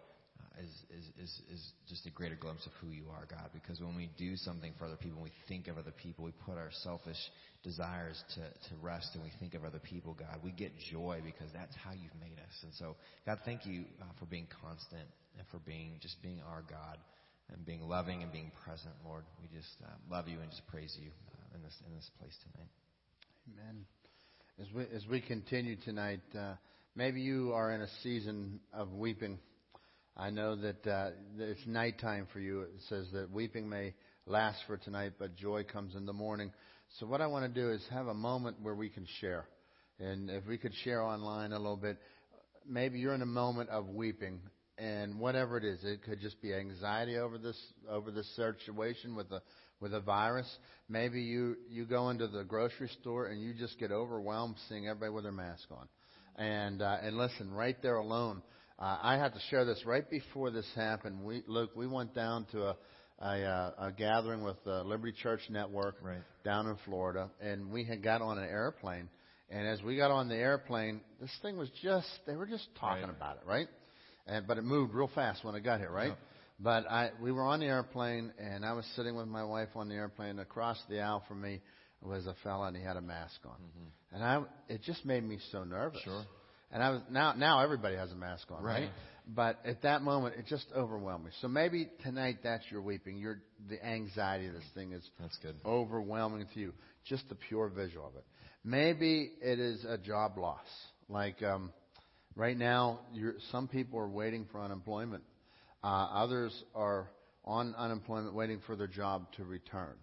[0.63, 3.51] is, is, is, is just a greater glimpse of who you are, God.
[3.53, 6.57] Because when we do something for other people, we think of other people, we put
[6.57, 7.19] our selfish
[7.63, 10.39] desires to, to rest and we think of other people, God.
[10.43, 12.55] We get joy because that's how you've made us.
[12.63, 15.05] And so, God, thank you uh, for being constant
[15.37, 16.99] and for being just being our God
[17.53, 19.25] and being loving and being present, Lord.
[19.41, 22.35] We just uh, love you and just praise you uh, in this in this place
[22.53, 22.71] tonight.
[23.53, 23.85] Amen.
[24.61, 26.55] As we as we continue tonight, uh,
[26.95, 29.39] maybe you are in a season of weeping.
[30.19, 32.63] I know that uh, it's nighttime for you.
[32.63, 33.93] It says that weeping may
[34.25, 36.53] last for tonight, but joy comes in the morning.
[36.99, 39.47] So what I want to do is have a moment where we can share,
[40.01, 41.99] and if we could share online a little bit.
[42.67, 44.41] Maybe you're in a moment of weeping,
[44.79, 49.31] and whatever it is, it could just be anxiety over this over this situation with
[49.33, 49.43] a
[49.81, 50.49] with a virus.
[50.89, 55.13] Maybe you you go into the grocery store and you just get overwhelmed seeing everybody
[55.13, 55.89] with their mask on.
[56.37, 58.43] And uh, and listen, right there alone,
[58.79, 61.25] uh, I had to share this right before this happened.
[61.25, 62.77] We Luke, we went down to a
[63.19, 66.19] a, uh, a gathering with the Liberty Church Network right.
[66.45, 69.09] down in Florida, and we had got on an airplane.
[69.49, 73.05] And as we got on the airplane, this thing was just, they were just talking
[73.05, 73.11] Right.
[73.17, 73.69] about it, right?
[74.27, 76.09] and but it moved real fast when I got here, right?
[76.09, 76.19] Yep.
[76.59, 79.89] But I we were on the airplane and I was sitting with my wife on
[79.89, 80.39] the airplane.
[80.39, 81.61] Across the aisle from me
[82.03, 83.57] was a fella and he had a mask on,
[84.13, 86.01] and I it just made me so nervous.
[86.01, 86.11] Mm-hmm.
[86.11, 86.27] Sure.
[86.71, 88.81] And I was now now everybody has a mask on, right?
[88.81, 88.91] Right.
[89.29, 91.31] But at that moment, it just overwhelmed me.
[91.41, 93.19] So maybe tonight that's your weeping.
[93.19, 95.57] Your the anxiety of this thing is That's good.
[95.65, 96.73] overwhelming to you.
[97.05, 98.25] Just the pure visual of it.
[98.65, 100.67] Maybe it is a job loss.
[101.09, 101.73] Like um,
[102.37, 105.25] right now, you're, some people are waiting for unemployment.
[105.83, 107.09] Uh, others are
[107.45, 109.95] on unemployment waiting for their job to return.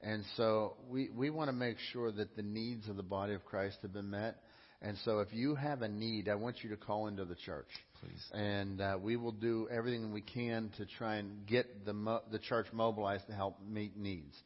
[0.00, 3.44] And so we, we want to make sure that the needs of the body of
[3.44, 4.36] Christ have been met.
[4.84, 7.68] And so if you have a need, I want you to call into the church.
[8.00, 8.22] Please.
[8.34, 12.38] And uh, we will do everything we can to try and get the, mo- the
[12.38, 14.36] church mobilized to help meet needs.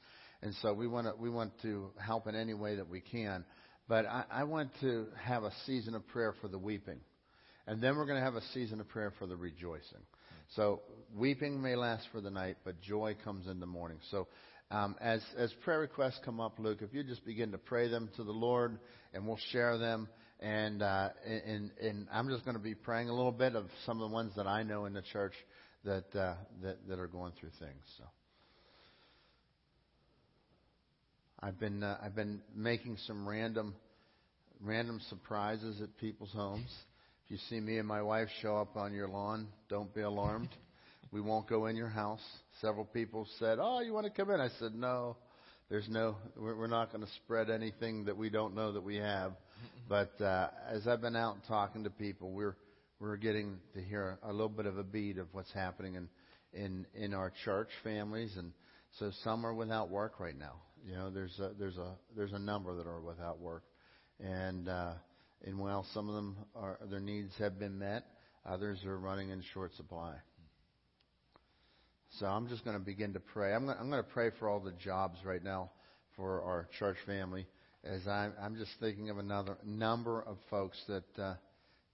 [0.40, 3.44] And so we want to we want to help in any way that we can.
[3.88, 7.00] But I, I want to have a season of prayer for the weeping,
[7.66, 10.02] and then we're going to have a season of prayer for the rejoicing.
[10.54, 10.82] So
[11.16, 13.98] weeping may last for the night, but joy comes in the morning.
[14.12, 14.28] So
[14.70, 18.08] um, as as prayer requests come up, Luke, if you just begin to pray them
[18.14, 18.78] to the Lord,
[19.12, 20.08] and we'll share them.
[20.40, 24.00] And uh, and and I'm just going to be praying a little bit of some
[24.00, 25.34] of the ones that I know in the church
[25.84, 27.82] that uh, that that are going through things.
[27.96, 28.04] So.
[31.40, 33.74] I've been uh, I've been making some random
[34.60, 36.70] random surprises at people's homes.
[37.24, 40.50] If you see me and my wife show up on your lawn, don't be alarmed.
[41.10, 42.20] We won't go in your house.
[42.60, 45.16] Several people said, "Oh, you want to come in?" I said, "No.
[45.70, 46.16] There's no.
[46.36, 49.32] We're, we're not going to spread anything that we don't know that we have."
[49.88, 52.56] But uh, as I've been out talking to people, we're
[53.00, 56.08] we're getting to hear a little bit of a beat of what's happening in
[56.52, 58.52] in in our church families, and
[58.98, 60.54] so some are without work right now.
[60.86, 63.64] You know, there's a, there's a there's a number that are without work,
[64.20, 64.92] and uh,
[65.44, 68.04] and while some of them are their needs have been met,
[68.44, 70.14] others are running in short supply.
[72.18, 73.54] So I'm just going to begin to pray.
[73.54, 75.70] I'm going, I'm going to pray for all the jobs right now
[76.16, 77.46] for our church family,
[77.88, 81.34] as I'm, I'm just thinking of another number of folks that uh,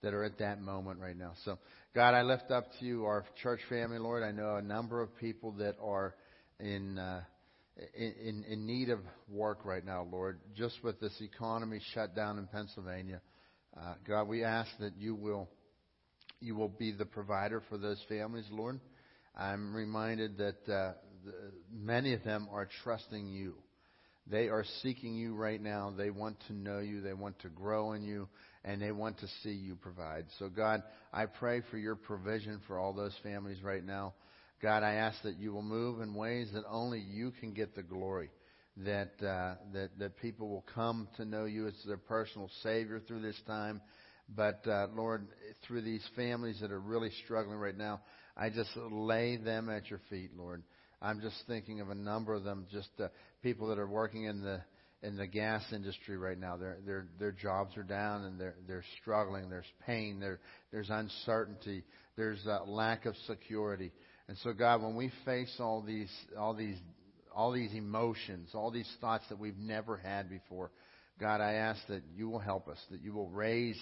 [0.02, 1.32] that are at that moment right now.
[1.44, 1.58] So
[1.94, 4.22] God, I lift up to you our church family, Lord.
[4.22, 6.14] I know a number of people that are
[6.60, 6.98] in.
[6.98, 7.22] Uh,
[7.96, 12.46] in, in need of work right now, Lord, just with this economy shut down in
[12.46, 13.20] Pennsylvania.
[13.76, 15.48] Uh, God, we ask that you will
[16.40, 18.78] you will be the provider for those families, Lord.
[19.36, 20.92] I'm reminded that uh,
[21.24, 21.32] the,
[21.72, 23.54] many of them are trusting you.
[24.26, 25.92] They are seeking you right now.
[25.96, 27.02] They want to know you.
[27.02, 28.28] They want to grow in you,
[28.64, 30.26] and they want to see you provide.
[30.38, 30.82] So, God,
[31.12, 34.14] I pray for your provision for all those families right now.
[34.62, 37.82] God, I ask that you will move in ways that only you can get the
[37.82, 38.30] glory.
[38.78, 43.20] That uh, that that people will come to know you as their personal Savior through
[43.22, 43.80] this time.
[44.34, 45.28] But uh, Lord,
[45.66, 48.00] through these families that are really struggling right now,
[48.36, 50.62] I just lay them at your feet, Lord.
[51.04, 53.08] I'm just thinking of a number of them, just uh,
[53.42, 54.60] people that are working in the
[55.02, 56.56] in the gas industry right now.
[56.56, 59.50] Their their their jobs are down and they're they're struggling.
[59.50, 60.18] There's pain.
[60.18, 60.40] There
[60.72, 61.84] there's uncertainty.
[62.16, 63.92] There's uh, lack of security.
[64.28, 66.78] And so, God, when we face all these, all these,
[67.34, 70.70] all these emotions, all these thoughts that we've never had before,
[71.20, 73.78] God, I ask that you will help us, that you will raise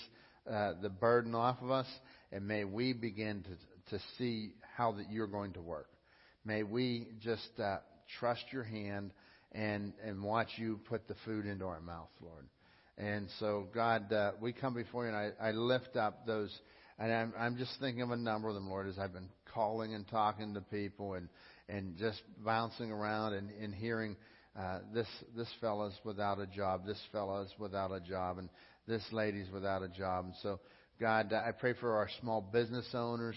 [0.50, 1.86] uh, the burden off of us,
[2.32, 5.88] and may we begin to, to see how that you're going to work.
[6.44, 7.78] May we just uh,
[8.18, 9.12] trust your hand
[9.52, 12.46] and, and watch you put the food into our mouth, Lord.
[12.98, 16.50] And so, God, uh, we come before you, and I, I lift up those,
[16.98, 19.94] and I'm, I'm just thinking of a number of them, Lord, as I've been calling
[19.94, 21.28] and talking to people and,
[21.68, 24.16] and just bouncing around and, and hearing
[24.58, 28.50] uh, this this fellow's without a job, this fellow's without a job, and
[28.86, 30.26] this lady's without a job.
[30.26, 30.60] And so,
[31.00, 33.36] God, I pray for our small business owners.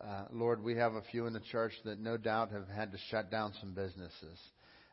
[0.00, 2.98] Uh, Lord, we have a few in the church that no doubt have had to
[3.10, 4.38] shut down some businesses.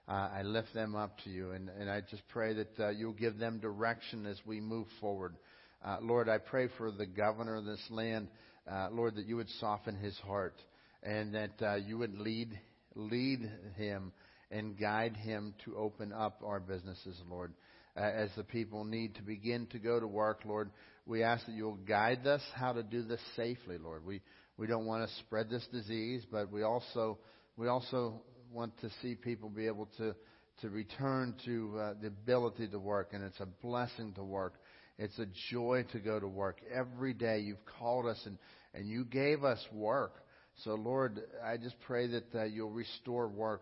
[0.05, 3.14] Uh, I lift them up to you, and, and I just pray that uh, you'll
[3.14, 5.36] give them direction as we move forward.
[5.84, 8.28] Uh, Lord, I pray for the governor of this land,
[8.70, 10.55] uh, Lord, that you would soften his heart,
[11.03, 12.60] and that uh, you would lead
[12.95, 14.12] lead him
[14.51, 17.53] and guide him to open up our businesses, Lord.
[17.95, 20.70] Uh, as the people need to begin to go to work, Lord,
[21.05, 24.05] we ask that you'll guide us how to do this safely, Lord.
[24.05, 24.22] We
[24.58, 27.20] we don't want to spread this disease, but we also
[27.58, 30.16] we also want to see people be able to
[30.62, 34.55] to return to uh, the ability to work, and it's a blessing to work.
[34.97, 37.39] It's a joy to go to work every day.
[37.39, 38.38] You've called us and
[38.74, 40.24] and you gave us work.
[40.64, 43.62] So Lord, I just pray that uh, you'll restore work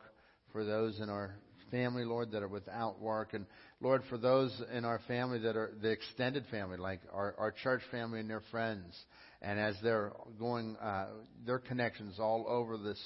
[0.54, 1.36] for those in our
[1.72, 3.34] family, Lord, that are without work.
[3.34, 3.46] And
[3.82, 7.82] Lord, for those in our family that are the extended family, like our, our church
[7.92, 8.96] family and their friends,
[9.42, 11.08] and as they're going, uh,
[11.46, 13.02] their connections all over this,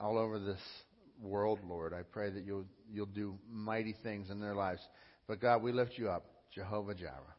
[0.00, 0.60] all over this
[1.20, 4.80] world, Lord, I pray that you'll you'll do mighty things in their lives.
[5.26, 7.36] But God, we lift you up, Jehovah Jireh.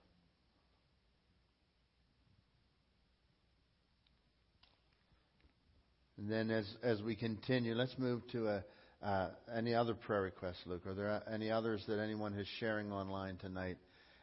[6.17, 8.63] And then as as we continue, let's move to a
[9.03, 10.87] uh, any other prayer requests, Luke?
[10.87, 13.77] Are there any others that anyone is sharing online tonight?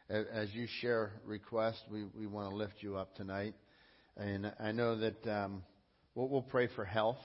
[0.09, 3.53] As you share requests, we, we want to lift you up tonight.
[4.17, 5.63] And I know that um,
[6.15, 7.17] we'll, we'll pray for health,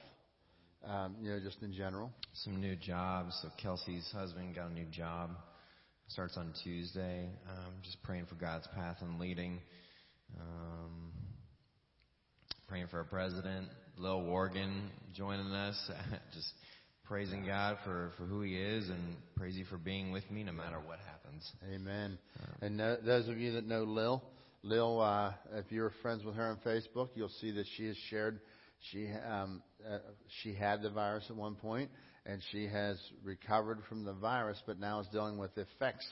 [0.85, 2.13] um, you know, just in general.
[2.33, 3.39] Some new jobs.
[3.43, 5.31] So Kelsey's husband got a new job.
[6.09, 7.29] Starts on Tuesday.
[7.49, 9.59] Um, just praying for God's path and leading.
[10.41, 11.13] Um,
[12.69, 15.77] praying for our president, Lil Worgan, joining us.
[16.35, 16.49] just
[17.05, 20.53] praising God for, for who He is and praise you for being with me no
[20.53, 21.51] matter what happens.
[21.73, 22.19] Amen.
[22.41, 24.23] Uh, and no, those of you that know Lil,
[24.67, 28.41] Lil, uh, if you're friends with her on Facebook, you'll see that she has shared.
[28.91, 29.99] She um, uh,
[30.43, 31.89] she had the virus at one point,
[32.27, 36.07] and she has recovered from the virus, but now is dealing with the effects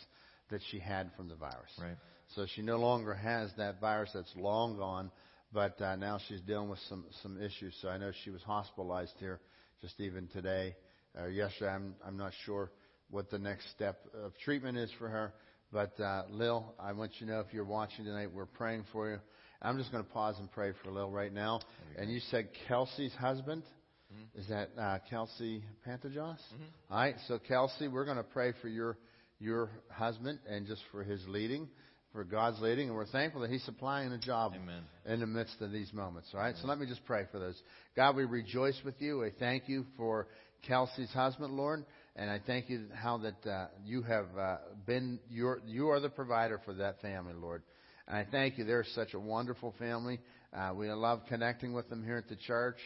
[0.51, 1.73] that she had from the virus.
[1.81, 1.97] Right.
[2.37, 5.11] So she no longer has that virus that's long gone,
[5.53, 7.75] but uh, now she's dealing with some some issues.
[7.83, 9.41] So I know she was hospitalized here
[9.81, 10.77] just even today
[11.21, 11.73] or yesterday.
[11.73, 12.71] I'm I'm not sure
[13.11, 15.35] what the next step of treatment is for her.
[15.75, 19.11] But uh, Lil, I want you to know if you're watching tonight, we're praying for
[19.11, 19.19] you.
[19.61, 21.59] I'm just going to pause and pray for Lil right now.
[21.99, 23.65] And you said Kelsey's husband.
[24.13, 24.41] Mm-hmm.
[24.41, 26.15] Is that uh, Kelsey Pantajos?
[26.15, 26.93] Mm-hmm.
[26.93, 27.17] All right.
[27.27, 28.97] So Kelsey, we're going to pray for your
[29.41, 31.69] your husband and just for his leading,
[32.13, 34.83] for God's leading, and we're thankful that He's supplying a job Amen.
[35.05, 36.29] in the midst of these moments.
[36.33, 36.51] All right.
[36.51, 36.61] Amen.
[36.63, 37.61] So let me just pray for those.
[37.97, 39.19] God, we rejoice with you.
[39.19, 40.29] We thank you for
[40.63, 41.85] Kelsey's husband, Lord.
[42.17, 44.57] And I thank you how that uh, you have uh,
[44.87, 47.63] been your you are the provider for that family, Lord.
[48.07, 48.65] And I thank you.
[48.65, 50.21] They're such a wonderful family.
[50.53, 52.77] Uh, we love connecting with them here at the church.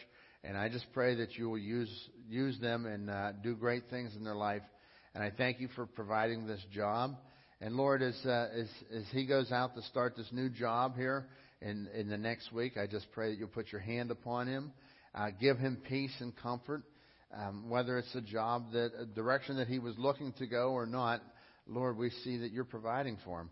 [0.43, 1.91] And I just pray that you will use
[2.27, 4.63] use them and uh, do great things in their life.
[5.13, 7.15] And I thank you for providing this job.
[7.61, 11.27] And Lord, as uh, as as he goes out to start this new job here
[11.61, 14.71] in in the next week, I just pray that you'll put your hand upon him,
[15.13, 16.81] uh, give him peace and comfort
[17.35, 20.85] um, whether it's a job that a direction that he was looking to go or
[20.85, 21.21] not,
[21.67, 23.49] Lord, we see that you're providing for him.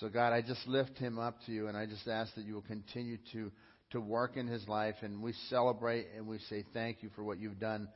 [0.00, 2.54] So God, I just lift him up to you, and I just ask that you
[2.54, 3.50] will continue to
[3.90, 7.38] to work in his life, and we celebrate and we say thank you for what
[7.38, 7.88] you've done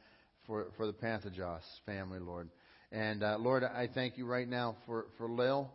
[0.47, 2.49] for for the Panthajos family, Lord.
[2.91, 5.71] And uh, Lord, I thank you right now for for Lil.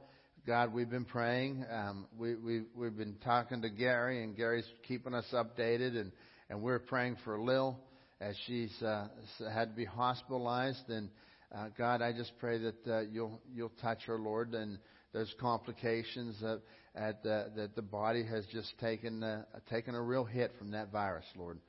[0.46, 1.66] God, we've been praying.
[1.72, 6.12] Um, we, we, we've been talking to Gary, and Gary's keeping us updated, and,
[6.52, 7.80] and we're praying for Lil
[8.22, 9.08] as she's uh,
[9.52, 10.90] had to be hospitalized.
[10.90, 11.10] And
[11.54, 14.78] uh, God, I just pray that uh, you'll you'll touch her, Lord, and
[15.14, 16.62] those complications that
[16.96, 20.92] at the, that the body has just taken uh, taken a real hit from that
[20.92, 21.60] virus, Lord.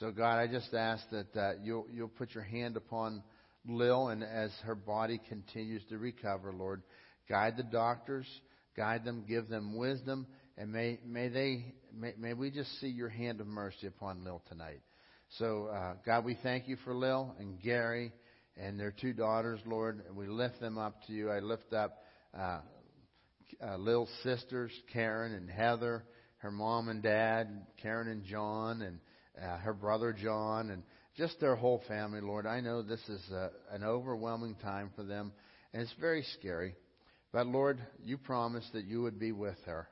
[0.00, 3.22] So God, I just ask that uh, you'll you'll put your hand upon
[3.66, 6.82] Lil, and as her body continues to recover, Lord,
[7.28, 8.26] guide the doctors,
[8.76, 10.26] guide them, give them wisdom,
[10.58, 14.42] and may may they may, may we just see your hand of mercy upon Lil
[14.48, 14.80] tonight.
[15.38, 18.12] So, uh, God, we thank you for Lil and Gary
[18.56, 21.28] and their two daughters, Lord, and we lift them up to you.
[21.28, 22.04] I lift up
[22.38, 22.60] uh,
[23.60, 26.04] uh, Lil's sisters, Karen and Heather,
[26.36, 29.00] her mom and dad, Karen and John, and
[29.42, 30.84] uh, her brother John, and
[31.16, 32.46] just their whole family, Lord.
[32.46, 35.32] I know this is a, an overwhelming time for them,
[35.72, 36.76] and it's very scary.
[37.32, 39.88] But Lord, you promised that you would be with her.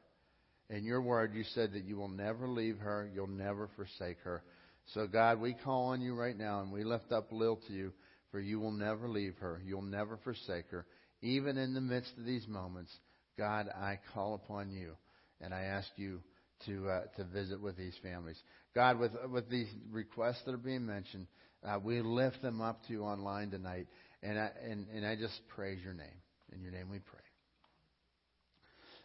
[0.70, 4.44] In your word, you said that you will never leave her, you'll never forsake her.
[4.86, 7.92] So, God, we call on you right now, and we lift up Lil to you,
[8.30, 10.86] for you will never leave her, you'll never forsake her.
[11.22, 12.90] Even in the midst of these moments,
[13.38, 14.92] God, I call upon you,
[15.40, 16.20] and I ask you
[16.66, 18.40] to uh, to visit with these families.
[18.74, 21.26] God, with with these requests that are being mentioned,
[21.64, 23.86] uh, we lift them up to you online tonight,
[24.22, 26.06] and I and, and I just praise your name.
[26.52, 27.20] In your name, we pray.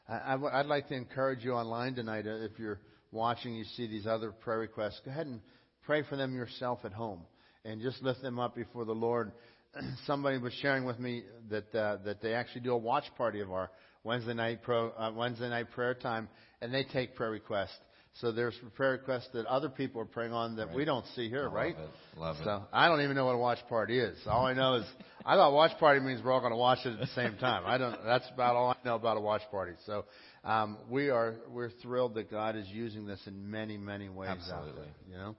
[0.10, 2.26] I'd like to encourage you online tonight.
[2.26, 2.80] Uh, if you're
[3.12, 5.02] watching, you see these other prayer requests.
[5.04, 5.42] Go ahead and
[5.88, 7.22] pray for them yourself at home,
[7.66, 9.32] and just lift them up before the Lord.
[10.06, 13.52] Somebody was sharing with me that uh, that they actually do a watch party of
[13.52, 13.72] our
[14.04, 16.28] Wednesday night pro, uh, Wednesday night prayer time,
[16.62, 17.78] and they take prayer requests.
[18.22, 20.76] So there's prayer requests that other people are praying on that Right.
[20.76, 21.78] we don't see here, Love right?
[21.78, 22.20] it.
[22.20, 22.44] Love it.
[22.46, 24.18] So I don't even know what a watch party is.
[24.26, 24.86] All I know is
[25.24, 27.64] I thought watch party means we're all going to watch it at the same time.
[27.66, 27.96] I don't.
[28.04, 29.74] That's about all I know about a watch party.
[29.86, 30.06] So
[30.44, 34.82] um, we are we're thrilled that God is using this in many many ways Absolutely.
[34.82, 35.12] there.
[35.12, 35.36] You know.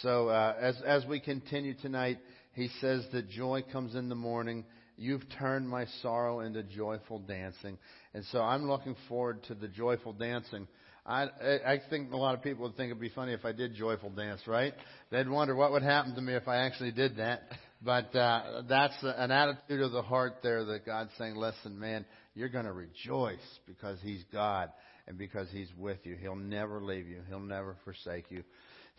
[0.00, 2.18] So uh, as as we continue tonight,
[2.54, 4.64] He says that joy comes in the morning.
[4.96, 7.78] You've turned my sorrow into joyful dancing,
[8.14, 10.68] and so I'm looking forward to the joyful dancing.
[11.04, 11.24] I,
[11.66, 14.10] I think a lot of people would think it'd be funny if I did joyful
[14.10, 14.72] dance, right?
[15.10, 17.42] They'd wonder what would happen to me if I actually did that.
[17.84, 22.48] But uh, that's an attitude of the heart there that God's saying, listen, man, you're
[22.48, 24.70] going to rejoice because He's God
[25.08, 26.14] and because He's with you.
[26.14, 27.22] He'll never leave you.
[27.28, 28.44] He'll never forsake you.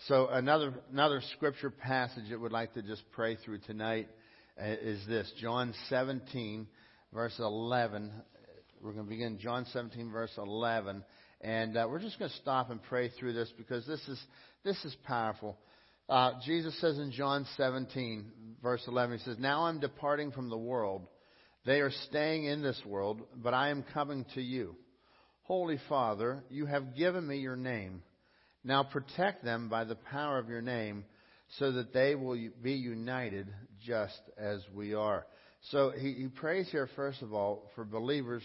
[0.08, 4.10] So another another scripture passage that we'd like to just pray through tonight
[4.62, 6.68] uh, is this John 17
[7.14, 8.12] verse 11.
[8.82, 11.06] We're going to begin John 17 verse 11,
[11.40, 14.22] and uh, we're just going to stop and pray through this because this is
[14.66, 15.58] this is powerful.
[16.10, 18.26] Uh, Jesus says in John 17
[18.62, 21.08] verse 11, he says, "Now I'm departing from the world.
[21.66, 24.76] They are staying in this world, but I am coming to you.
[25.44, 28.02] Holy Father, you have given me your name."
[28.64, 31.06] Now protect them by the power of your name
[31.60, 33.48] so that they will be united
[33.86, 35.26] just as we are.
[35.72, 38.44] So he, he prays here, first of all, for believers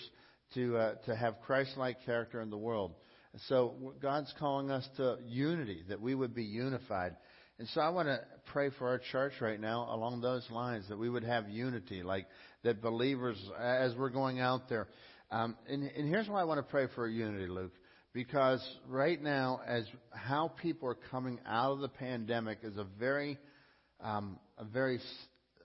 [0.55, 2.93] to, uh, to have Christ like character in the world.
[3.47, 7.16] So God's calling us to unity, that we would be unified.
[7.59, 10.99] And so I want to pray for our church right now along those lines, that
[10.99, 12.27] we would have unity, like
[12.64, 14.89] that believers, as we're going out there.
[15.31, 17.73] Um, and, and here's why I want to pray for unity, Luke
[18.19, 23.39] because right now, as how people are coming out of the pandemic is a very,
[24.01, 24.99] um, a very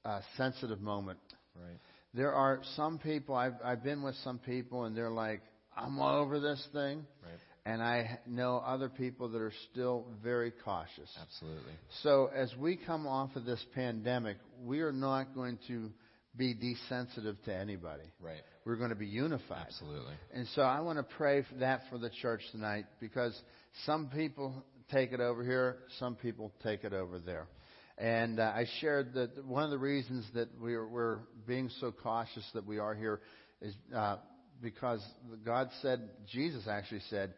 [0.05, 1.17] uh, sensitive moment.
[1.55, 1.79] Right.
[2.13, 5.41] There are some people I've I've been with some people, and they're like,
[5.75, 7.39] "I'm all over this thing," Right.
[7.65, 11.09] and I know other people that are still very cautious.
[11.19, 11.73] Absolutely.
[12.03, 15.89] So as we come off of this pandemic, we are not going to
[16.37, 18.03] be desensitive to anybody.
[18.19, 18.41] Right.
[18.65, 19.67] We're going to be unified.
[19.67, 20.13] Absolutely.
[20.33, 23.39] And so I want to pray for that for the church tonight because
[23.85, 27.47] some people take it over here, some people take it over there.
[27.97, 32.43] And uh, I shared that one of the reasons that we're, we're being so cautious
[32.53, 33.21] that we are here
[33.61, 34.17] is uh,
[34.61, 35.03] because
[35.45, 37.33] God said, Jesus actually said,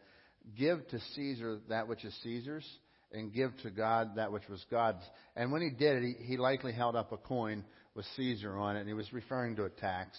[0.56, 2.66] give to Caesar that which is Caesar's
[3.12, 5.02] and give to God that which was God's.
[5.34, 7.64] And when he did it, he, he likely held up a coin
[7.96, 10.18] with Caesar on it, and he was referring to a tax.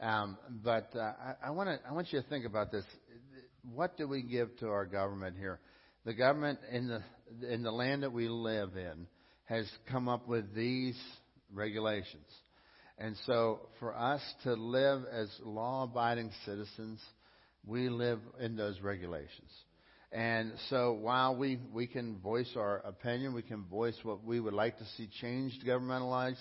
[0.00, 2.84] Um, but uh, I, I want to I want you to think about this.
[3.74, 5.58] What do we give to our government here?
[6.04, 7.02] The government in the
[7.50, 9.06] in the land that we live in
[9.44, 10.98] has come up with these
[11.52, 12.26] regulations,
[12.98, 17.00] and so for us to live as law-abiding citizens,
[17.66, 19.50] we live in those regulations.
[20.12, 24.54] And so while we, we can voice our opinion, we can voice what we would
[24.54, 26.36] like to see changed governmentalized,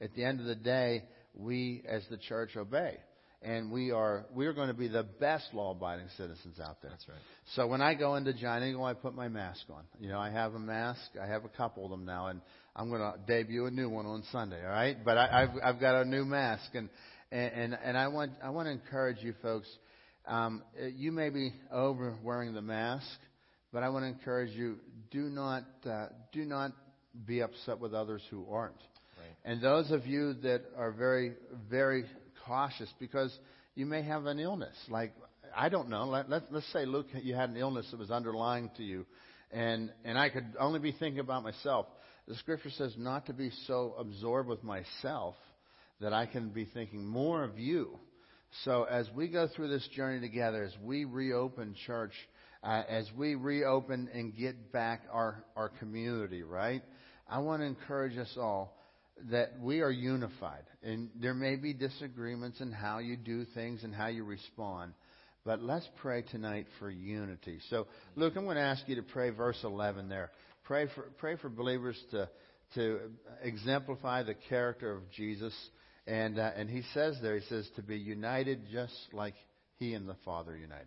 [0.00, 2.96] at the end of the day, we as the church obey.
[3.42, 6.90] And we are we are going to be the best law abiding citizens out there.
[6.90, 7.18] That's right.
[7.54, 9.82] So when I go into Giant Eagle, I put my mask on.
[9.98, 11.00] You know, I have a mask.
[11.20, 12.42] I have a couple of them now, and
[12.76, 14.62] I'm going to debut a new one on Sunday.
[14.62, 16.90] All right, but I, I've I've got a new mask, and
[17.32, 19.68] and and I want I want to encourage you folks.
[20.26, 20.62] Um,
[20.96, 23.06] you may be over wearing the mask,
[23.72, 24.76] but I want to encourage you:
[25.10, 26.72] do not uh, do not
[27.24, 28.76] be upset with others who aren't.
[29.44, 31.32] And those of you that are very,
[31.68, 32.04] very
[32.46, 33.36] cautious because
[33.74, 34.76] you may have an illness.
[34.88, 35.12] Like,
[35.56, 36.04] I don't know.
[36.04, 39.06] Let, let, let's say, Luke, you had an illness that was underlying to you.
[39.50, 41.86] And, and I could only be thinking about myself.
[42.28, 45.34] the scripture says not to be so absorbed with myself
[46.00, 47.98] that I can be thinking more of you.
[48.64, 52.12] So as we go through this journey together, as we reopen church,
[52.62, 56.82] uh, as we reopen and get back our, our community, right?
[57.28, 58.76] I want to encourage us all
[59.30, 60.64] that we are unified.
[60.82, 64.92] And there may be disagreements in how you do things and how you respond.
[65.44, 67.58] But let's pray tonight for unity.
[67.70, 70.30] So, Luke, I'm going to ask you to pray verse 11 there.
[70.64, 72.28] Pray for, pray for believers to,
[72.74, 73.00] to
[73.42, 75.54] exemplify the character of Jesus.
[76.06, 79.34] And, uh, and he says there, he says, to be united just like
[79.78, 80.86] he and the Father united.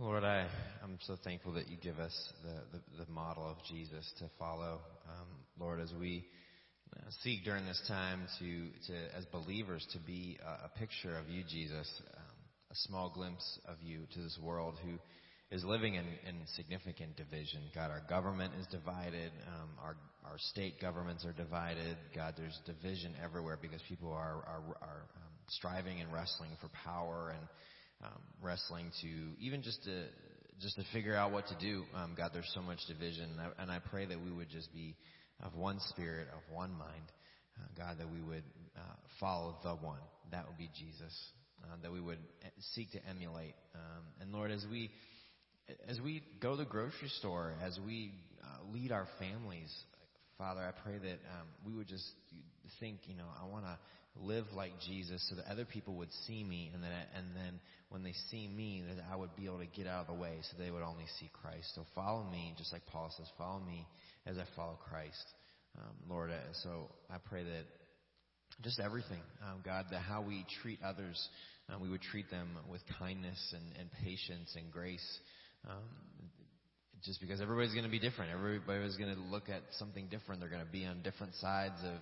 [0.00, 0.46] Lord, I,
[0.82, 4.80] I'm so thankful that you give us the, the, the model of Jesus to follow.
[5.06, 5.26] Um,
[5.58, 6.24] Lord, as we
[6.96, 11.28] uh, seek during this time to, to as believers, to be a, a picture of
[11.28, 11.86] you, Jesus,
[12.16, 12.22] um,
[12.70, 14.92] a small glimpse of you to this world who
[15.54, 17.60] is living in, in significant division.
[17.74, 19.32] God, our government is divided.
[19.48, 21.98] Um, our our state governments are divided.
[22.14, 27.34] God, there's division everywhere because people are are, are um, striving and wrestling for power
[27.36, 27.46] and
[28.02, 29.08] um, wrestling to
[29.44, 30.04] even just to
[30.60, 31.84] just to figure out what to do.
[31.94, 34.72] Um, God, there's so much division, and I, and I, pray that we would just
[34.74, 34.94] be
[35.42, 37.12] of one spirit, of one mind.
[37.56, 38.44] Uh, God, that we would
[38.76, 40.00] uh, follow the one.
[40.30, 41.14] That would be Jesus.
[41.62, 42.18] Uh, that we would
[42.74, 43.54] seek to emulate.
[43.74, 44.90] Um, and Lord, as we
[45.88, 49.70] as we go to the grocery store, as we uh, lead our families,
[50.38, 52.04] Father, I pray that um, we would just
[52.80, 53.78] think, you know, I want to
[54.16, 58.02] live like Jesus so that other people would see me and then and then when
[58.02, 60.56] they see me that I would be able to get out of the way so
[60.58, 61.74] they would only see Christ.
[61.74, 63.86] So follow me just like Paul says follow me
[64.26, 65.24] as I follow Christ.
[65.78, 67.64] Um, Lord, uh, so I pray that
[68.62, 71.28] just everything, um, God, that how we treat others,
[71.68, 75.18] uh, we would treat them with kindness and, and patience and grace.
[75.68, 75.84] Um,
[77.04, 78.30] just because everybody's going to be different.
[78.32, 80.40] Everybody's going to look at something different.
[80.40, 82.00] They're going to be on different sides of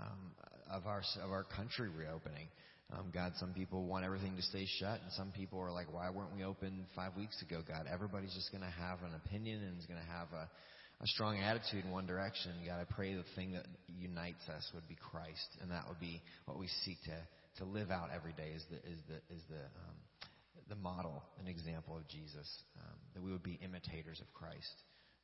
[0.00, 0.30] um,
[0.70, 2.48] of our of our country reopening.
[2.92, 6.08] Um, God, some people want everything to stay shut, and some people are like, "Why
[6.10, 9.78] weren't we open five weeks ago?" God, everybody's just going to have an opinion and
[9.78, 10.48] is going to have a
[11.00, 12.52] a strong attitude in one direction.
[12.64, 16.22] God, I pray the thing that unites us would be Christ, and that would be
[16.46, 17.18] what we seek to
[17.58, 18.52] to live out every day.
[18.54, 19.96] Is the is the is the um,
[20.68, 22.48] the model, an example of Jesus,
[22.80, 24.74] um, that we would be imitators of Christ,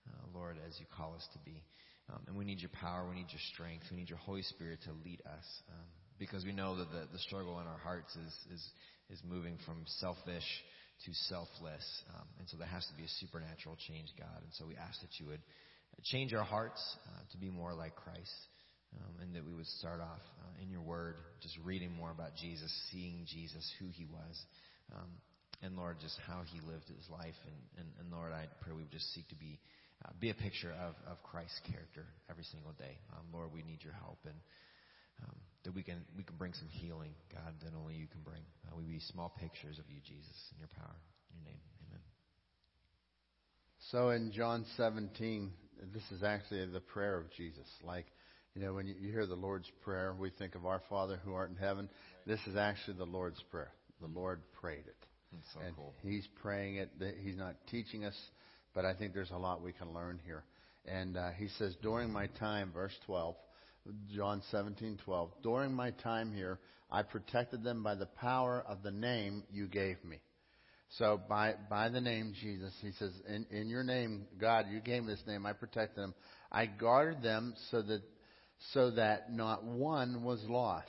[0.09, 1.63] uh, Lord, as you call us to be.
[2.11, 3.07] Um, and we need your power.
[3.09, 3.87] We need your strength.
[3.91, 5.47] We need your Holy Spirit to lead us.
[5.71, 5.87] Um,
[6.19, 8.63] because we know that the, the struggle in our hearts is, is,
[9.11, 10.47] is moving from selfish
[11.07, 11.85] to selfless.
[12.15, 14.39] Um, and so there has to be a supernatural change, God.
[14.43, 15.43] And so we ask that you would
[16.05, 18.35] change our hearts uh, to be more like Christ.
[18.93, 22.37] Um, and that we would start off uh, in your word, just reading more about
[22.37, 24.37] Jesus, seeing Jesus, who he was.
[24.93, 25.09] Um,
[25.63, 27.39] and Lord, just how he lived his life.
[27.47, 29.59] And, and, and Lord, I pray we would just seek to be
[30.05, 32.99] uh, be a picture of, of Christ's character every single day.
[33.13, 34.35] Um, Lord, we need your help and
[35.23, 38.43] um, that we can we can bring some healing, God, that only you can bring.
[38.67, 40.97] Uh, we be small pictures of you, Jesus, in your power,
[41.31, 42.01] in your name, Amen.
[43.91, 45.53] So in John 17,
[45.93, 47.69] this is actually the prayer of Jesus.
[47.85, 48.07] Like,
[48.55, 51.35] you know, when you, you hear the Lord's prayer, we think of our Father who
[51.35, 51.89] art in heaven.
[52.27, 53.73] This is actually the Lord's prayer.
[54.01, 54.97] The Lord prayed it.
[55.55, 55.95] So and cool.
[56.03, 56.91] He's praying it.
[57.23, 58.15] He's not teaching us
[58.75, 60.45] but I think there's a lot we can learn here.
[60.85, 63.37] And uh, he says, during my time, verse 12,
[64.15, 66.59] John 17:12, during my time here,
[66.91, 70.19] I protected them by the power of the name you gave me.
[70.99, 75.03] So by by the name Jesus, he says, in, in your name, God, you gave
[75.03, 75.47] me this name.
[75.47, 76.15] I protected them.
[76.51, 78.03] I guarded them so that
[78.73, 80.87] so that not one was lost,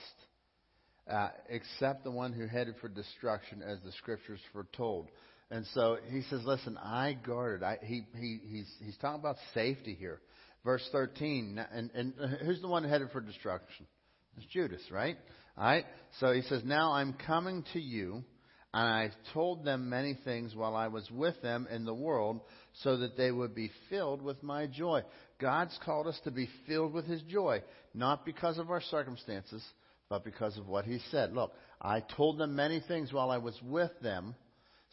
[1.10, 5.10] uh, except the one who headed for destruction, as the scriptures foretold.
[5.54, 7.62] And so he says, listen, I guarded.
[7.62, 10.20] I, he, he, he's, he's talking about safety here.
[10.66, 13.86] Verse 13, and, and who's the one headed for destruction?
[14.36, 15.16] It's Judas, right?
[15.56, 15.86] All right.
[16.20, 18.24] So he says, now I'm coming to you,
[18.74, 22.40] and I told them many things while I was with them in the world,
[22.82, 25.04] so that they would be filled with my joy.
[25.40, 27.62] God's called us to be filled with his joy,
[27.94, 29.64] not because of our circumstances,
[30.10, 31.32] but because of what he said.
[31.32, 34.34] Look, I told them many things while I was with them,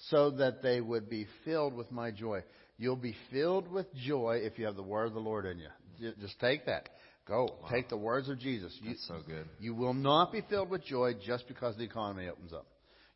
[0.09, 2.43] so that they would be filled with my joy.
[2.79, 6.13] You'll be filled with joy if you have the word of the Lord in you.
[6.21, 6.89] Just take that.
[7.29, 7.59] Go.
[7.63, 7.69] Wow.
[7.71, 8.77] Take the words of Jesus.
[8.83, 9.47] You, That's so good.
[9.59, 12.67] You will not be filled with joy just because the economy opens up.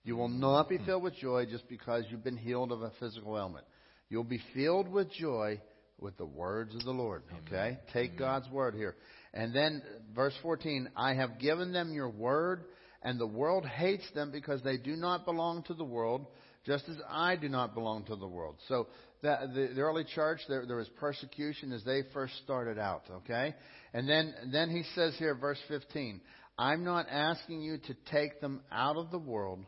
[0.04, 3.38] You will not be filled with joy just because you've been healed of a physical
[3.38, 3.64] ailment.
[4.10, 5.60] You'll be filled with joy
[5.98, 7.22] with the words of the Lord.
[7.46, 7.56] Okay?
[7.56, 7.78] Amen.
[7.94, 8.18] Take Amen.
[8.18, 8.96] God's word here.
[9.32, 9.82] And then
[10.14, 12.64] verse 14, I have given them your word
[13.04, 16.26] and the world hates them because they do not belong to the world,
[16.64, 18.56] just as I do not belong to the world.
[18.68, 18.88] So
[19.22, 23.54] the, the, the early church, there, there was persecution as they first started out, okay?
[23.92, 26.20] And then, then he says here, verse 15,
[26.58, 29.60] I'm not asking you to take them out of the world,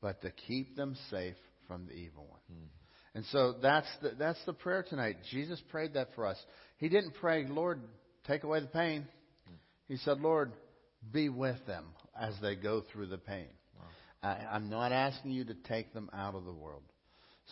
[0.00, 2.40] but to keep them safe from the evil one.
[2.48, 2.66] Hmm.
[3.14, 5.16] And so that's the, that's the prayer tonight.
[5.30, 6.38] Jesus prayed that for us.
[6.78, 7.80] He didn't pray, Lord,
[8.26, 9.06] take away the pain.
[9.46, 9.54] Hmm.
[9.88, 10.52] He said, Lord,
[11.12, 11.86] be with them
[12.18, 13.48] as they go through the pain.
[14.26, 16.82] I, I'm not asking you to take them out of the world.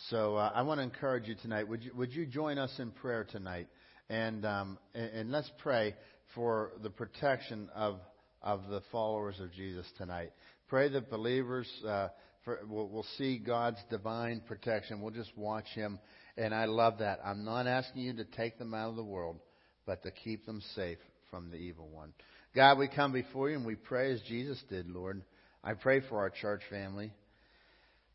[0.09, 1.67] So uh, I want to encourage you tonight.
[1.69, 3.67] Would you, would you join us in prayer tonight?
[4.09, 5.95] And, um, and, and let's pray
[6.33, 7.99] for the protection of,
[8.41, 10.33] of the followers of Jesus tonight.
[10.67, 12.09] Pray that believers uh,
[12.43, 14.99] for, will, will see God's divine protection.
[14.99, 15.97] We'll just watch Him.
[16.35, 17.19] And I love that.
[17.23, 19.39] I'm not asking you to take them out of the world,
[19.85, 20.97] but to keep them safe
[21.31, 22.11] from the evil one.
[22.53, 25.21] God, we come before you and we pray as Jesus did, Lord.
[25.67, 27.11] I pray for our church family.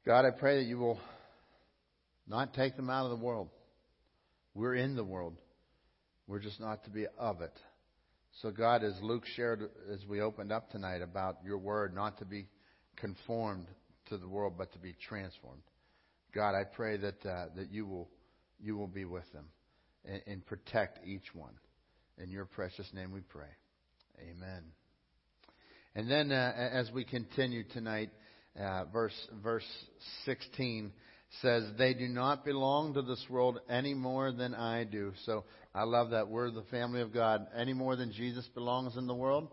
[0.06, 1.00] God, I pray that you will
[2.28, 3.48] not take them out of the world.
[4.54, 5.34] We're in the world.
[6.28, 7.52] We're just not to be of it.
[8.40, 12.24] So, God, as Luke shared as we opened up tonight about your word, not to
[12.24, 12.46] be
[12.94, 13.66] conformed
[14.10, 15.62] to the world, but to be transformed.
[16.32, 18.08] God, I pray that uh, that you will
[18.60, 19.46] you will be with them
[20.04, 21.54] and, and protect each one.
[22.16, 23.48] In your precious name, we pray.
[24.20, 24.62] Amen.
[25.94, 28.10] And then, uh, as we continue tonight,
[28.58, 29.66] uh, verse verse
[30.24, 30.92] 16
[31.42, 35.12] says, They do not belong to this world any more than I do.
[35.26, 36.28] So I love that.
[36.28, 37.46] We're the family of God.
[37.56, 39.48] Any more than Jesus belongs in the world,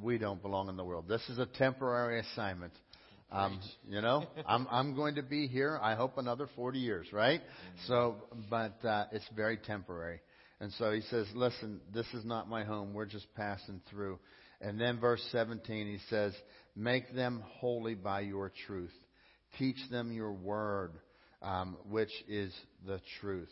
[0.00, 1.06] we don't belong in the world.
[1.08, 2.72] This is a temporary assignment.
[3.32, 5.80] Um, you know, I'm I'm going to be here.
[5.82, 7.40] I hope another 40 years, right?
[7.88, 8.16] So,
[8.48, 10.20] but uh, it's very temporary.
[10.60, 12.94] And so he says, "Listen, this is not my home.
[12.94, 14.18] We're just passing through."
[14.60, 16.34] And then verse 17, he says,
[16.74, 18.94] "Make them holy by your truth."
[19.58, 20.92] Teach them your word,
[21.40, 22.54] um, which is
[22.86, 23.50] the truth.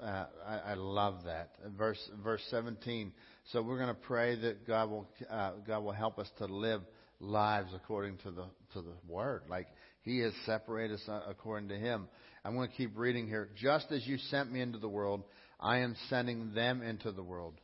[0.00, 1.50] Uh, I, I, love that.
[1.76, 3.12] Verse verse 17.
[3.52, 6.82] So we're going to pray that God will uh, God will help us to live
[7.20, 9.68] lives according to the to the word, like
[10.02, 12.08] He has separated us uh, according to Him.
[12.44, 13.50] I'm going to keep reading here.
[13.60, 15.22] Just as you sent me into the world,
[15.60, 17.54] I am sending them into the world.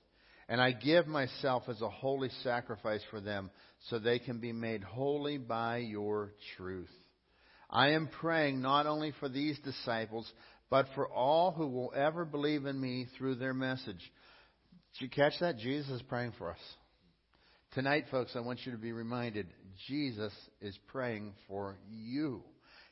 [0.51, 3.53] And I give myself as a holy sacrifice for them
[3.89, 6.91] so they can be made holy by your truth.
[7.71, 10.31] I am praying not only for these disciples,
[10.69, 14.01] but for all who will ever believe in me through their message.
[14.99, 15.59] Did you catch that?
[15.59, 16.59] Jesus is praying for us.
[17.75, 19.47] Tonight, folks, I want you to be reminded
[19.87, 22.43] Jesus is praying for you.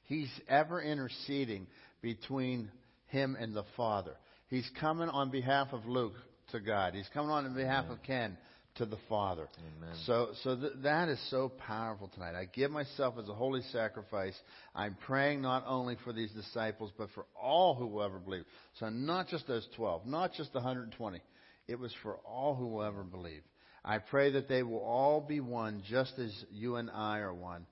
[0.04, 1.66] He's ever interceding
[2.02, 2.70] between
[3.06, 4.14] him and the Father.
[4.46, 6.14] He's coming on behalf of Luke
[6.52, 6.94] to God.
[6.94, 8.36] He's coming on behalf of Ken
[8.76, 9.48] to the Father.
[9.58, 9.94] Amen.
[10.06, 12.34] So, so th- that is so powerful tonight.
[12.34, 14.34] I give myself as a holy sacrifice.
[14.74, 18.44] I'm praying not only for these disciples, but for all who will ever believe.
[18.78, 21.20] So not just those 12, not just the 120.
[21.66, 23.42] It was for all who will ever believe.
[23.84, 27.66] I pray that they will all be one, just as you and I are one.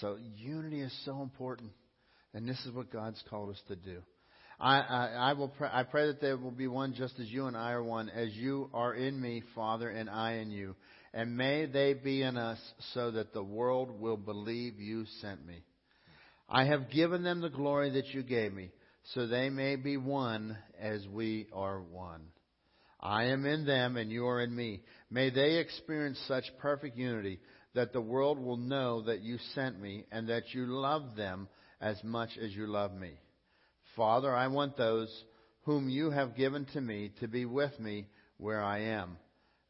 [0.00, 1.70] So unity is so important.
[2.32, 4.02] And this is what God's called us to do.
[4.60, 7.46] I, I, I will pray, I pray that they will be one just as you
[7.46, 10.76] and I are one, as you are in me, Father, and I in you.
[11.14, 12.58] And may they be in us
[12.92, 15.62] so that the world will believe you sent me.
[16.48, 18.70] I have given them the glory that you gave me,
[19.14, 22.22] so they may be one as we are one.
[23.00, 24.82] I am in them and you are in me.
[25.10, 27.40] May they experience such perfect unity
[27.74, 31.48] that the world will know that you sent me and that you love them
[31.80, 33.12] as much as you love me.
[34.00, 35.14] Father, I want those
[35.64, 38.06] whom you have given to me to be with me
[38.38, 39.18] where I am.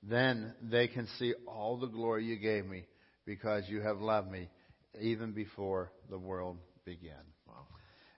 [0.05, 2.85] Then they can see all the glory you gave me
[3.27, 4.49] because you have loved me
[5.01, 7.25] even before the world began.
[7.45, 7.67] Wow.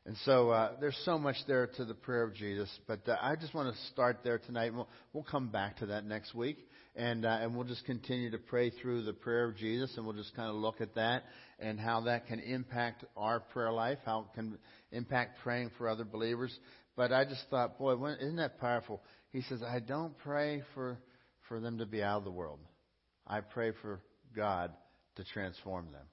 [0.05, 3.37] And so uh, there's so much there to the prayer of Jesus, but uh, I
[3.37, 4.75] just want to start there tonight.
[4.75, 6.59] We'll, we'll come back to that next week,
[6.95, 10.17] and uh, and we'll just continue to pray through the prayer of Jesus, and we'll
[10.17, 11.23] just kind of look at that
[11.61, 14.59] and how that can impact our prayer life, how it can
[14.93, 16.57] impact praying for other believers.
[16.97, 19.03] But I just thought, boy, isn't that powerful?
[19.31, 20.99] He says, I don't pray for
[21.49, 22.61] for them to be out of the world.
[23.27, 24.01] I pray for
[24.37, 24.73] God
[25.17, 26.07] to transform them.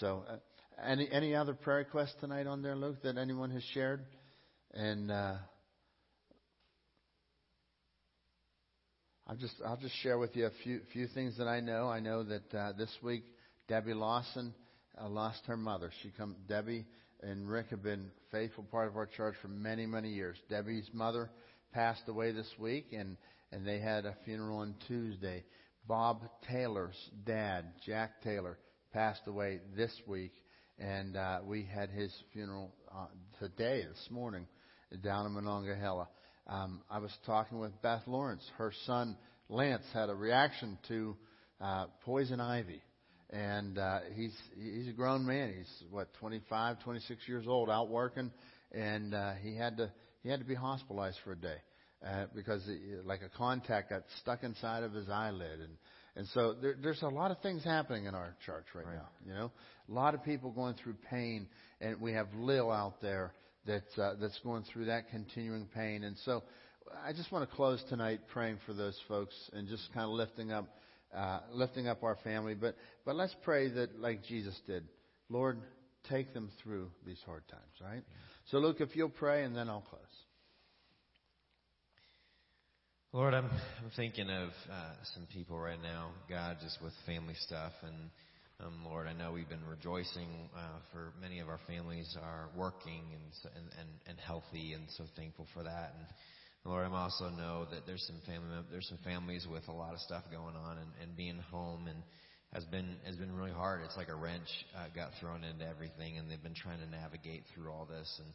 [0.00, 0.24] So.
[0.28, 0.36] Uh,
[0.84, 4.04] any any other prayer requests tonight on there, Luke, that anyone has shared?
[4.72, 5.34] And uh,
[9.26, 11.88] I'll just I'll just share with you a few few things that I know.
[11.88, 13.24] I know that uh, this week
[13.68, 14.54] Debbie Lawson
[15.00, 15.90] uh, lost her mother.
[16.02, 16.86] She come Debbie
[17.22, 20.36] and Rick have been faithful part of our church for many many years.
[20.48, 21.30] Debbie's mother
[21.72, 23.16] passed away this week, and
[23.52, 25.44] and they had a funeral on Tuesday.
[25.86, 28.58] Bob Taylor's dad, Jack Taylor,
[28.92, 30.32] passed away this week,
[30.78, 33.06] and uh, we had his funeral uh,
[33.40, 34.46] today, this morning,
[35.02, 36.08] down in Monongahela.
[36.46, 38.48] Um, I was talking with Beth Lawrence.
[38.58, 39.16] Her son
[39.48, 41.16] Lance had a reaction to
[41.60, 42.82] uh, poison ivy,
[43.32, 45.54] and uh, he's he's a grown man.
[45.56, 48.30] He's what 25, 26 years old, out working,
[48.72, 49.90] and uh, he had to
[50.22, 51.56] he had to be hospitalized for a day
[52.06, 55.76] uh, because it, like a contact got stuck inside of his eyelid, and
[56.14, 59.08] and so there, there's a lot of things happening in our church right, right, now.
[59.26, 59.50] You know,
[59.88, 61.48] a lot of people going through pain,
[61.80, 63.32] and we have Lil out there
[63.66, 66.42] that's uh, that's going through that continuing pain, and so.
[67.06, 70.52] I just want to close tonight praying for those folks and just kind of lifting
[70.52, 70.66] up,
[71.16, 72.54] uh, lifting up our family.
[72.54, 74.84] But but let's pray that like Jesus did,
[75.28, 75.58] Lord,
[76.08, 77.62] take them through these hard times.
[77.80, 78.02] Right.
[78.50, 80.02] So Luke, if you'll pray, and then I'll close.
[83.14, 87.72] Lord, I'm, I'm thinking of uh, some people right now, God, just with family stuff.
[87.82, 88.08] And
[88.58, 93.02] um, Lord, I know we've been rejoicing uh, for many of our families are working
[93.12, 95.92] and, and, and, and healthy, and so thankful for that.
[95.98, 96.06] And
[96.64, 100.00] Lord, I also know that there's some family there's some families with a lot of
[100.00, 101.98] stuff going on, and, and being home and
[102.52, 103.80] has been has been really hard.
[103.84, 107.42] It's like a wrench uh, got thrown into everything, and they've been trying to navigate
[107.52, 108.20] through all this.
[108.22, 108.32] And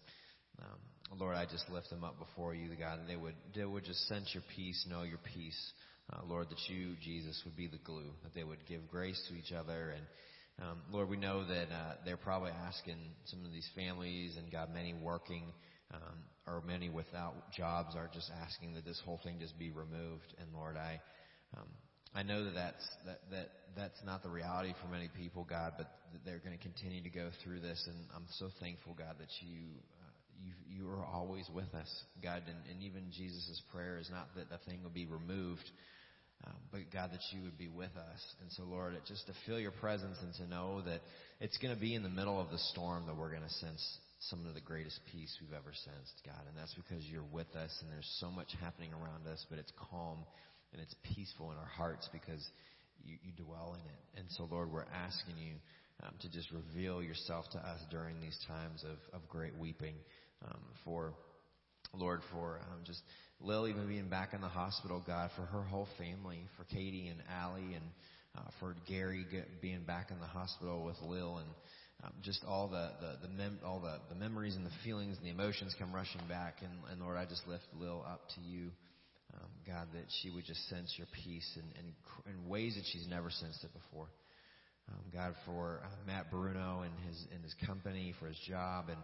[0.65, 3.85] um, Lord, I just lift them up before you, God, that they would they would
[3.85, 5.71] just sense your peace, know your peace,
[6.11, 9.37] uh, Lord, that you, Jesus, would be the glue, that they would give grace to
[9.37, 10.05] each other, and
[10.59, 14.73] um, Lord, we know that uh, they're probably asking some of these families, and God,
[14.73, 15.43] many working.
[15.93, 20.33] Um, or many without jobs are just asking that this whole thing just be removed.
[20.39, 20.99] And Lord, I,
[21.55, 21.67] um,
[22.13, 25.87] I know that that's that that that's not the reality for many people, God, but
[26.25, 29.63] they're going to continue to go through this, and I'm so thankful, God, that you
[30.43, 31.89] you you are always with us,
[32.23, 32.43] God.
[32.47, 35.69] And, and even Jesus' prayer is not that the thing will be removed,
[36.45, 38.21] um, but God, that you would be with us.
[38.41, 41.01] And so, Lord, just to feel your presence and to know that
[41.39, 43.97] it's going to be in the middle of the storm that we're going to sense
[44.19, 46.41] some of the greatest peace we've ever sensed, God.
[46.47, 49.71] And that's because you're with us, and there's so much happening around us, but it's
[49.91, 50.25] calm
[50.73, 52.43] and it's peaceful in our hearts because
[53.03, 54.19] you, you dwell in it.
[54.19, 55.55] And so, Lord, we're asking you
[56.03, 59.95] um, to just reveal yourself to us during these times of, of great weeping
[60.45, 61.13] um, for,
[61.93, 63.01] Lord, for um, just
[63.39, 67.75] Lily being back in the hospital, God, for her whole family, for Katie and Allie,
[67.75, 67.85] and
[68.37, 71.49] uh, for Gary get, being back in the hospital with Lil, and
[72.03, 75.25] um, just all the the, the mem- all the, the memories and the feelings and
[75.25, 76.57] the emotions come rushing back.
[76.61, 78.69] And, and Lord, I just lift Lil up to you,
[79.33, 81.93] um, God, that she would just sense your peace in, in,
[82.31, 84.07] in ways that she's never sensed it before.
[84.89, 88.97] Um, God, for uh, Matt Bruno and his and his company, for his job, and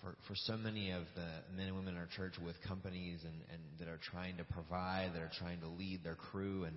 [0.00, 3.34] for, for so many of the men and women in our church with companies and,
[3.52, 6.64] and that are trying to provide, that are trying to lead their crew.
[6.64, 6.76] And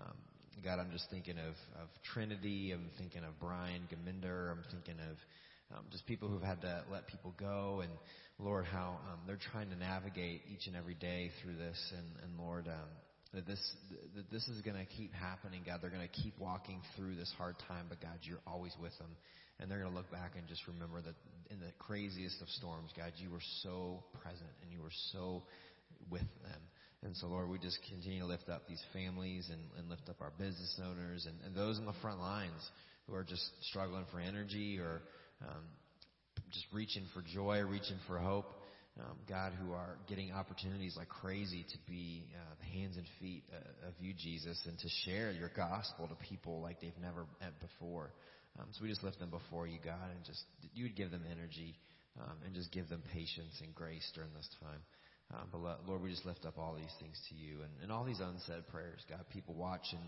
[0.00, 0.16] um,
[0.64, 2.72] God, I'm just thinking of, of Trinity.
[2.72, 4.50] I'm thinking of Brian Gaminder.
[4.50, 7.80] I'm thinking of um, just people who've had to let people go.
[7.82, 7.92] And
[8.38, 11.92] Lord, how um, they're trying to navigate each and every day through this.
[11.96, 12.88] And, and Lord, um,
[13.34, 13.60] that this
[14.16, 15.80] that this is going to keep happening, God.
[15.82, 19.10] They're going to keep walking through this hard time, but God, you're always with them
[19.60, 21.14] and they're going to look back and just remember that
[21.50, 25.42] in the craziest of storms, God, you were so present and you were so
[26.10, 26.62] with them.
[27.04, 30.16] And so, Lord, we just continue to lift up these families and, and lift up
[30.20, 32.70] our business owners and, and those in the front lines
[33.06, 35.02] who are just struggling for energy or
[35.42, 35.62] um,
[36.50, 38.46] just reaching for joy, reaching for hope.
[38.98, 43.44] Um, God, who are getting opportunities like crazy to be uh, the hands and feet
[43.54, 47.52] uh, of you, Jesus, and to share your gospel to people like they've never met
[47.60, 48.10] before.
[48.58, 50.42] Um, so we just lift them before you, God, and just
[50.74, 51.78] you would give them energy
[52.18, 54.82] um, and just give them patience and grace during this time.
[55.34, 58.04] Um, but Lord, we just lift up all these things to you and, and all
[58.04, 59.24] these unsaid prayers, God.
[59.30, 60.00] People watching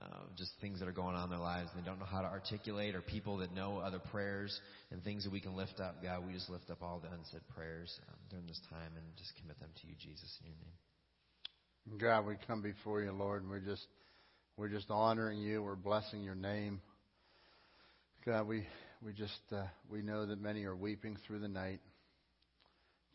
[0.00, 2.22] uh, just things that are going on in their lives and they don't know how
[2.22, 4.58] to articulate, or people that know other prayers
[4.90, 6.26] and things that we can lift up, God.
[6.26, 9.60] We just lift up all the unsaid prayers um, during this time and just commit
[9.60, 11.98] them to you, Jesus, in your name.
[11.98, 13.86] God, we come before you, Lord, and we're just
[14.56, 15.62] we're just honoring you.
[15.62, 16.80] We're blessing your name.
[18.24, 18.66] God, we,
[19.04, 21.80] we just, uh, we know that many are weeping through the night.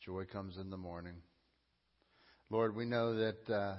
[0.05, 1.15] Joy comes in the morning.
[2.51, 3.75] Lord, we know that, uh,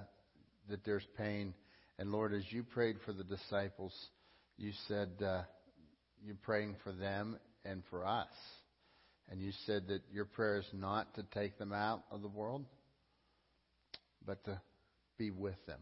[0.71, 1.53] that there's pain.
[1.99, 3.93] And Lord, as you prayed for the disciples,
[4.57, 5.43] you said, uh,
[6.25, 8.33] you're praying for them and for us.
[9.31, 12.65] And you said that your prayer is not to take them out of the world,
[14.25, 14.59] but to
[15.19, 15.81] be with them.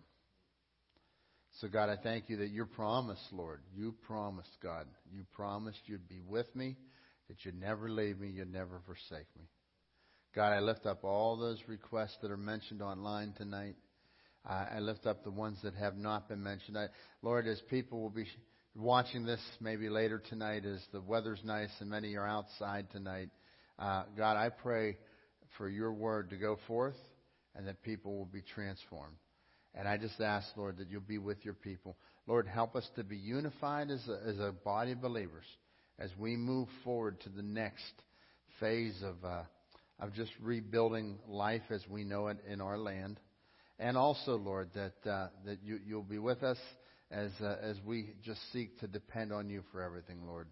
[1.61, 6.09] So, God, I thank you that your promise, Lord, you promised, God, you promised you'd
[6.09, 6.77] be with me,
[7.29, 9.45] that you'd never leave me, you'd never forsake me.
[10.33, 13.75] God, I lift up all those requests that are mentioned online tonight.
[14.49, 16.79] Uh, I lift up the ones that have not been mentioned.
[16.79, 16.87] I,
[17.21, 18.27] Lord, as people will be
[18.77, 23.31] watching this maybe later tonight as the weather's nice and many are outside tonight,
[23.81, 24.99] uh, God, I pray
[25.59, 26.97] for your word to go forth
[27.57, 29.17] and that people will be transformed.
[29.75, 31.97] And I just ask, Lord, that you'll be with your people.
[32.29, 35.45] Lord, help us to be unified as a, as a body of believers
[35.99, 37.93] as we move forward to the next
[38.61, 39.43] phase of, uh,
[40.01, 43.21] of just rebuilding life as we know it in our land.
[43.79, 46.59] And also, Lord, that, uh, that you, you'll be with us
[47.11, 50.49] as, uh, as we just seek to depend on you for everything, Lord.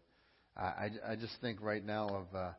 [0.57, 2.51] I, I just think right now of, uh,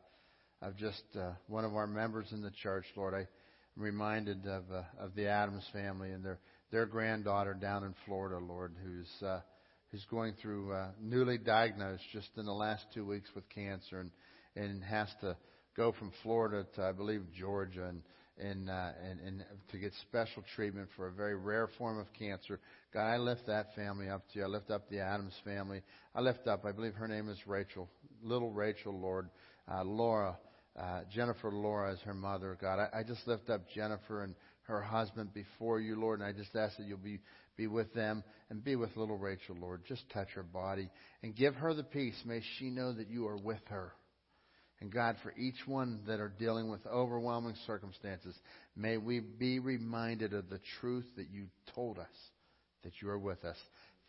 [0.62, 3.14] of just uh, one of our members in the church, Lord.
[3.14, 3.26] I'm
[3.76, 6.38] reminded of, uh, of the Adams family and their,
[6.70, 9.40] their granddaughter down in Florida, Lord, who's, uh,
[9.90, 14.10] who's going through uh, newly diagnosed just in the last two weeks with cancer and,
[14.56, 15.36] and has to
[15.76, 18.02] go from Florida to, I believe, Georgia and,
[18.38, 22.58] and, uh, and, and to get special treatment for a very rare form of cancer.
[22.92, 24.44] God, I lift that family up to you.
[24.44, 25.82] I lift up the Adams family.
[26.14, 27.88] I lift up, I believe her name is Rachel,
[28.22, 29.28] little Rachel, Lord,
[29.70, 30.36] uh, Laura,
[30.78, 32.56] uh, Jennifer Laura as her mother.
[32.60, 36.32] God, I, I just lift up Jennifer and her husband before you, Lord, and I
[36.32, 37.18] just ask that you'll be,
[37.56, 39.82] be with them and be with little Rachel, Lord.
[39.86, 40.90] Just touch her body
[41.22, 42.14] and give her the peace.
[42.24, 43.92] May she know that you are with her.
[44.80, 48.34] And God, for each one that are dealing with overwhelming circumstances,
[48.74, 52.06] may we be reminded of the truth that you told us,
[52.82, 53.58] that you are with us.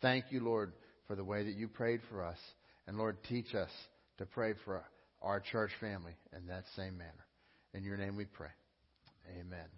[0.00, 0.72] Thank you, Lord,
[1.06, 2.38] for the way that you prayed for us.
[2.86, 3.70] And Lord, teach us
[4.18, 4.82] to pray for
[5.20, 7.26] our church family in that same manner.
[7.74, 8.48] In your name we pray.
[9.30, 9.68] Amen.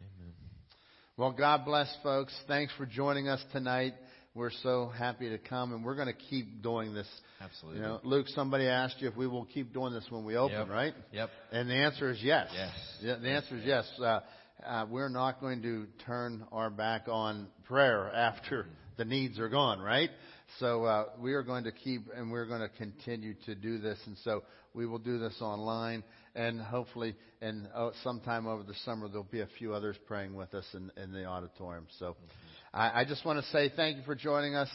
[0.00, 0.34] Amen.
[1.16, 2.34] Well, God bless, folks.
[2.48, 3.92] Thanks for joining us tonight.
[4.34, 7.06] We're so happy to come, and we're going to keep doing this.
[7.40, 7.80] Absolutely.
[7.80, 10.56] You know, Luke, somebody asked you if we will keep doing this when we open,
[10.56, 10.68] Yep.
[10.70, 10.94] right?
[11.12, 11.30] Yep.
[11.52, 12.48] And the answer is yes.
[12.54, 12.70] Yes.
[13.02, 13.90] Yeah, the answer is yes.
[14.00, 14.20] Uh,
[14.66, 18.66] uh, we're not going to turn our back on prayer after
[18.96, 20.10] the needs are gone, right?
[20.60, 23.98] So uh, we are going to keep and we're going to continue to do this,
[24.06, 26.02] and so we will do this online,
[26.34, 30.54] and hopefully, and uh, sometime over the summer there'll be a few others praying with
[30.54, 31.86] us in, in the auditorium.
[31.98, 32.16] So
[32.74, 34.68] I, I just want to say thank you for joining us.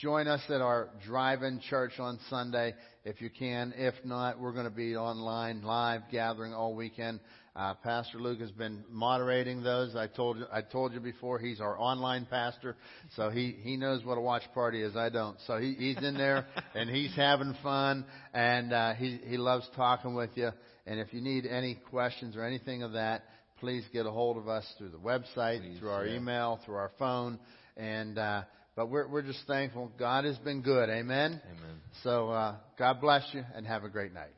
[0.00, 2.74] Join us at our drive-in church on Sunday
[3.04, 3.74] if you can.
[3.76, 7.20] If not, we're going to be online live gathering all weekend.
[7.54, 9.94] Uh, pastor Luke has been moderating those.
[9.94, 12.74] I told you, I told you before, he's our online pastor,
[13.16, 14.96] so he he knows what a watch party is.
[14.96, 15.36] I don't.
[15.46, 20.14] So he he's in there and he's having fun, and uh, he he loves talking
[20.14, 20.52] with you.
[20.86, 23.24] And if you need any questions or anything of that,
[23.62, 26.16] please get a hold of us through the website, Please, through our yeah.
[26.16, 27.38] email, through our phone,
[27.76, 28.18] and.
[28.18, 28.42] Uh,
[28.74, 29.92] but we're we're just thankful.
[29.98, 30.88] God has been good.
[30.88, 31.42] Amen.
[31.44, 31.80] Amen.
[32.02, 34.30] So uh, God bless you and have a great night.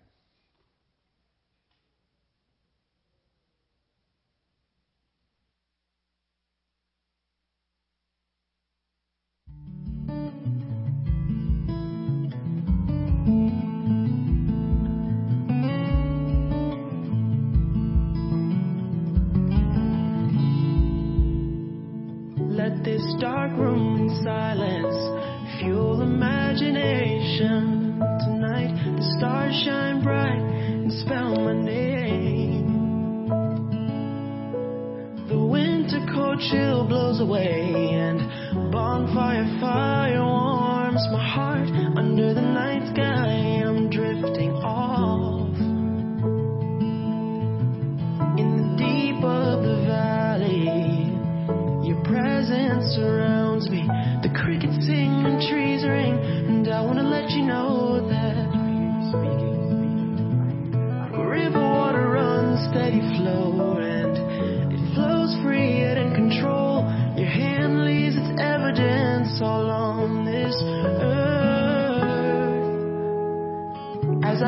[37.24, 37.83] Away
[74.34, 74.42] As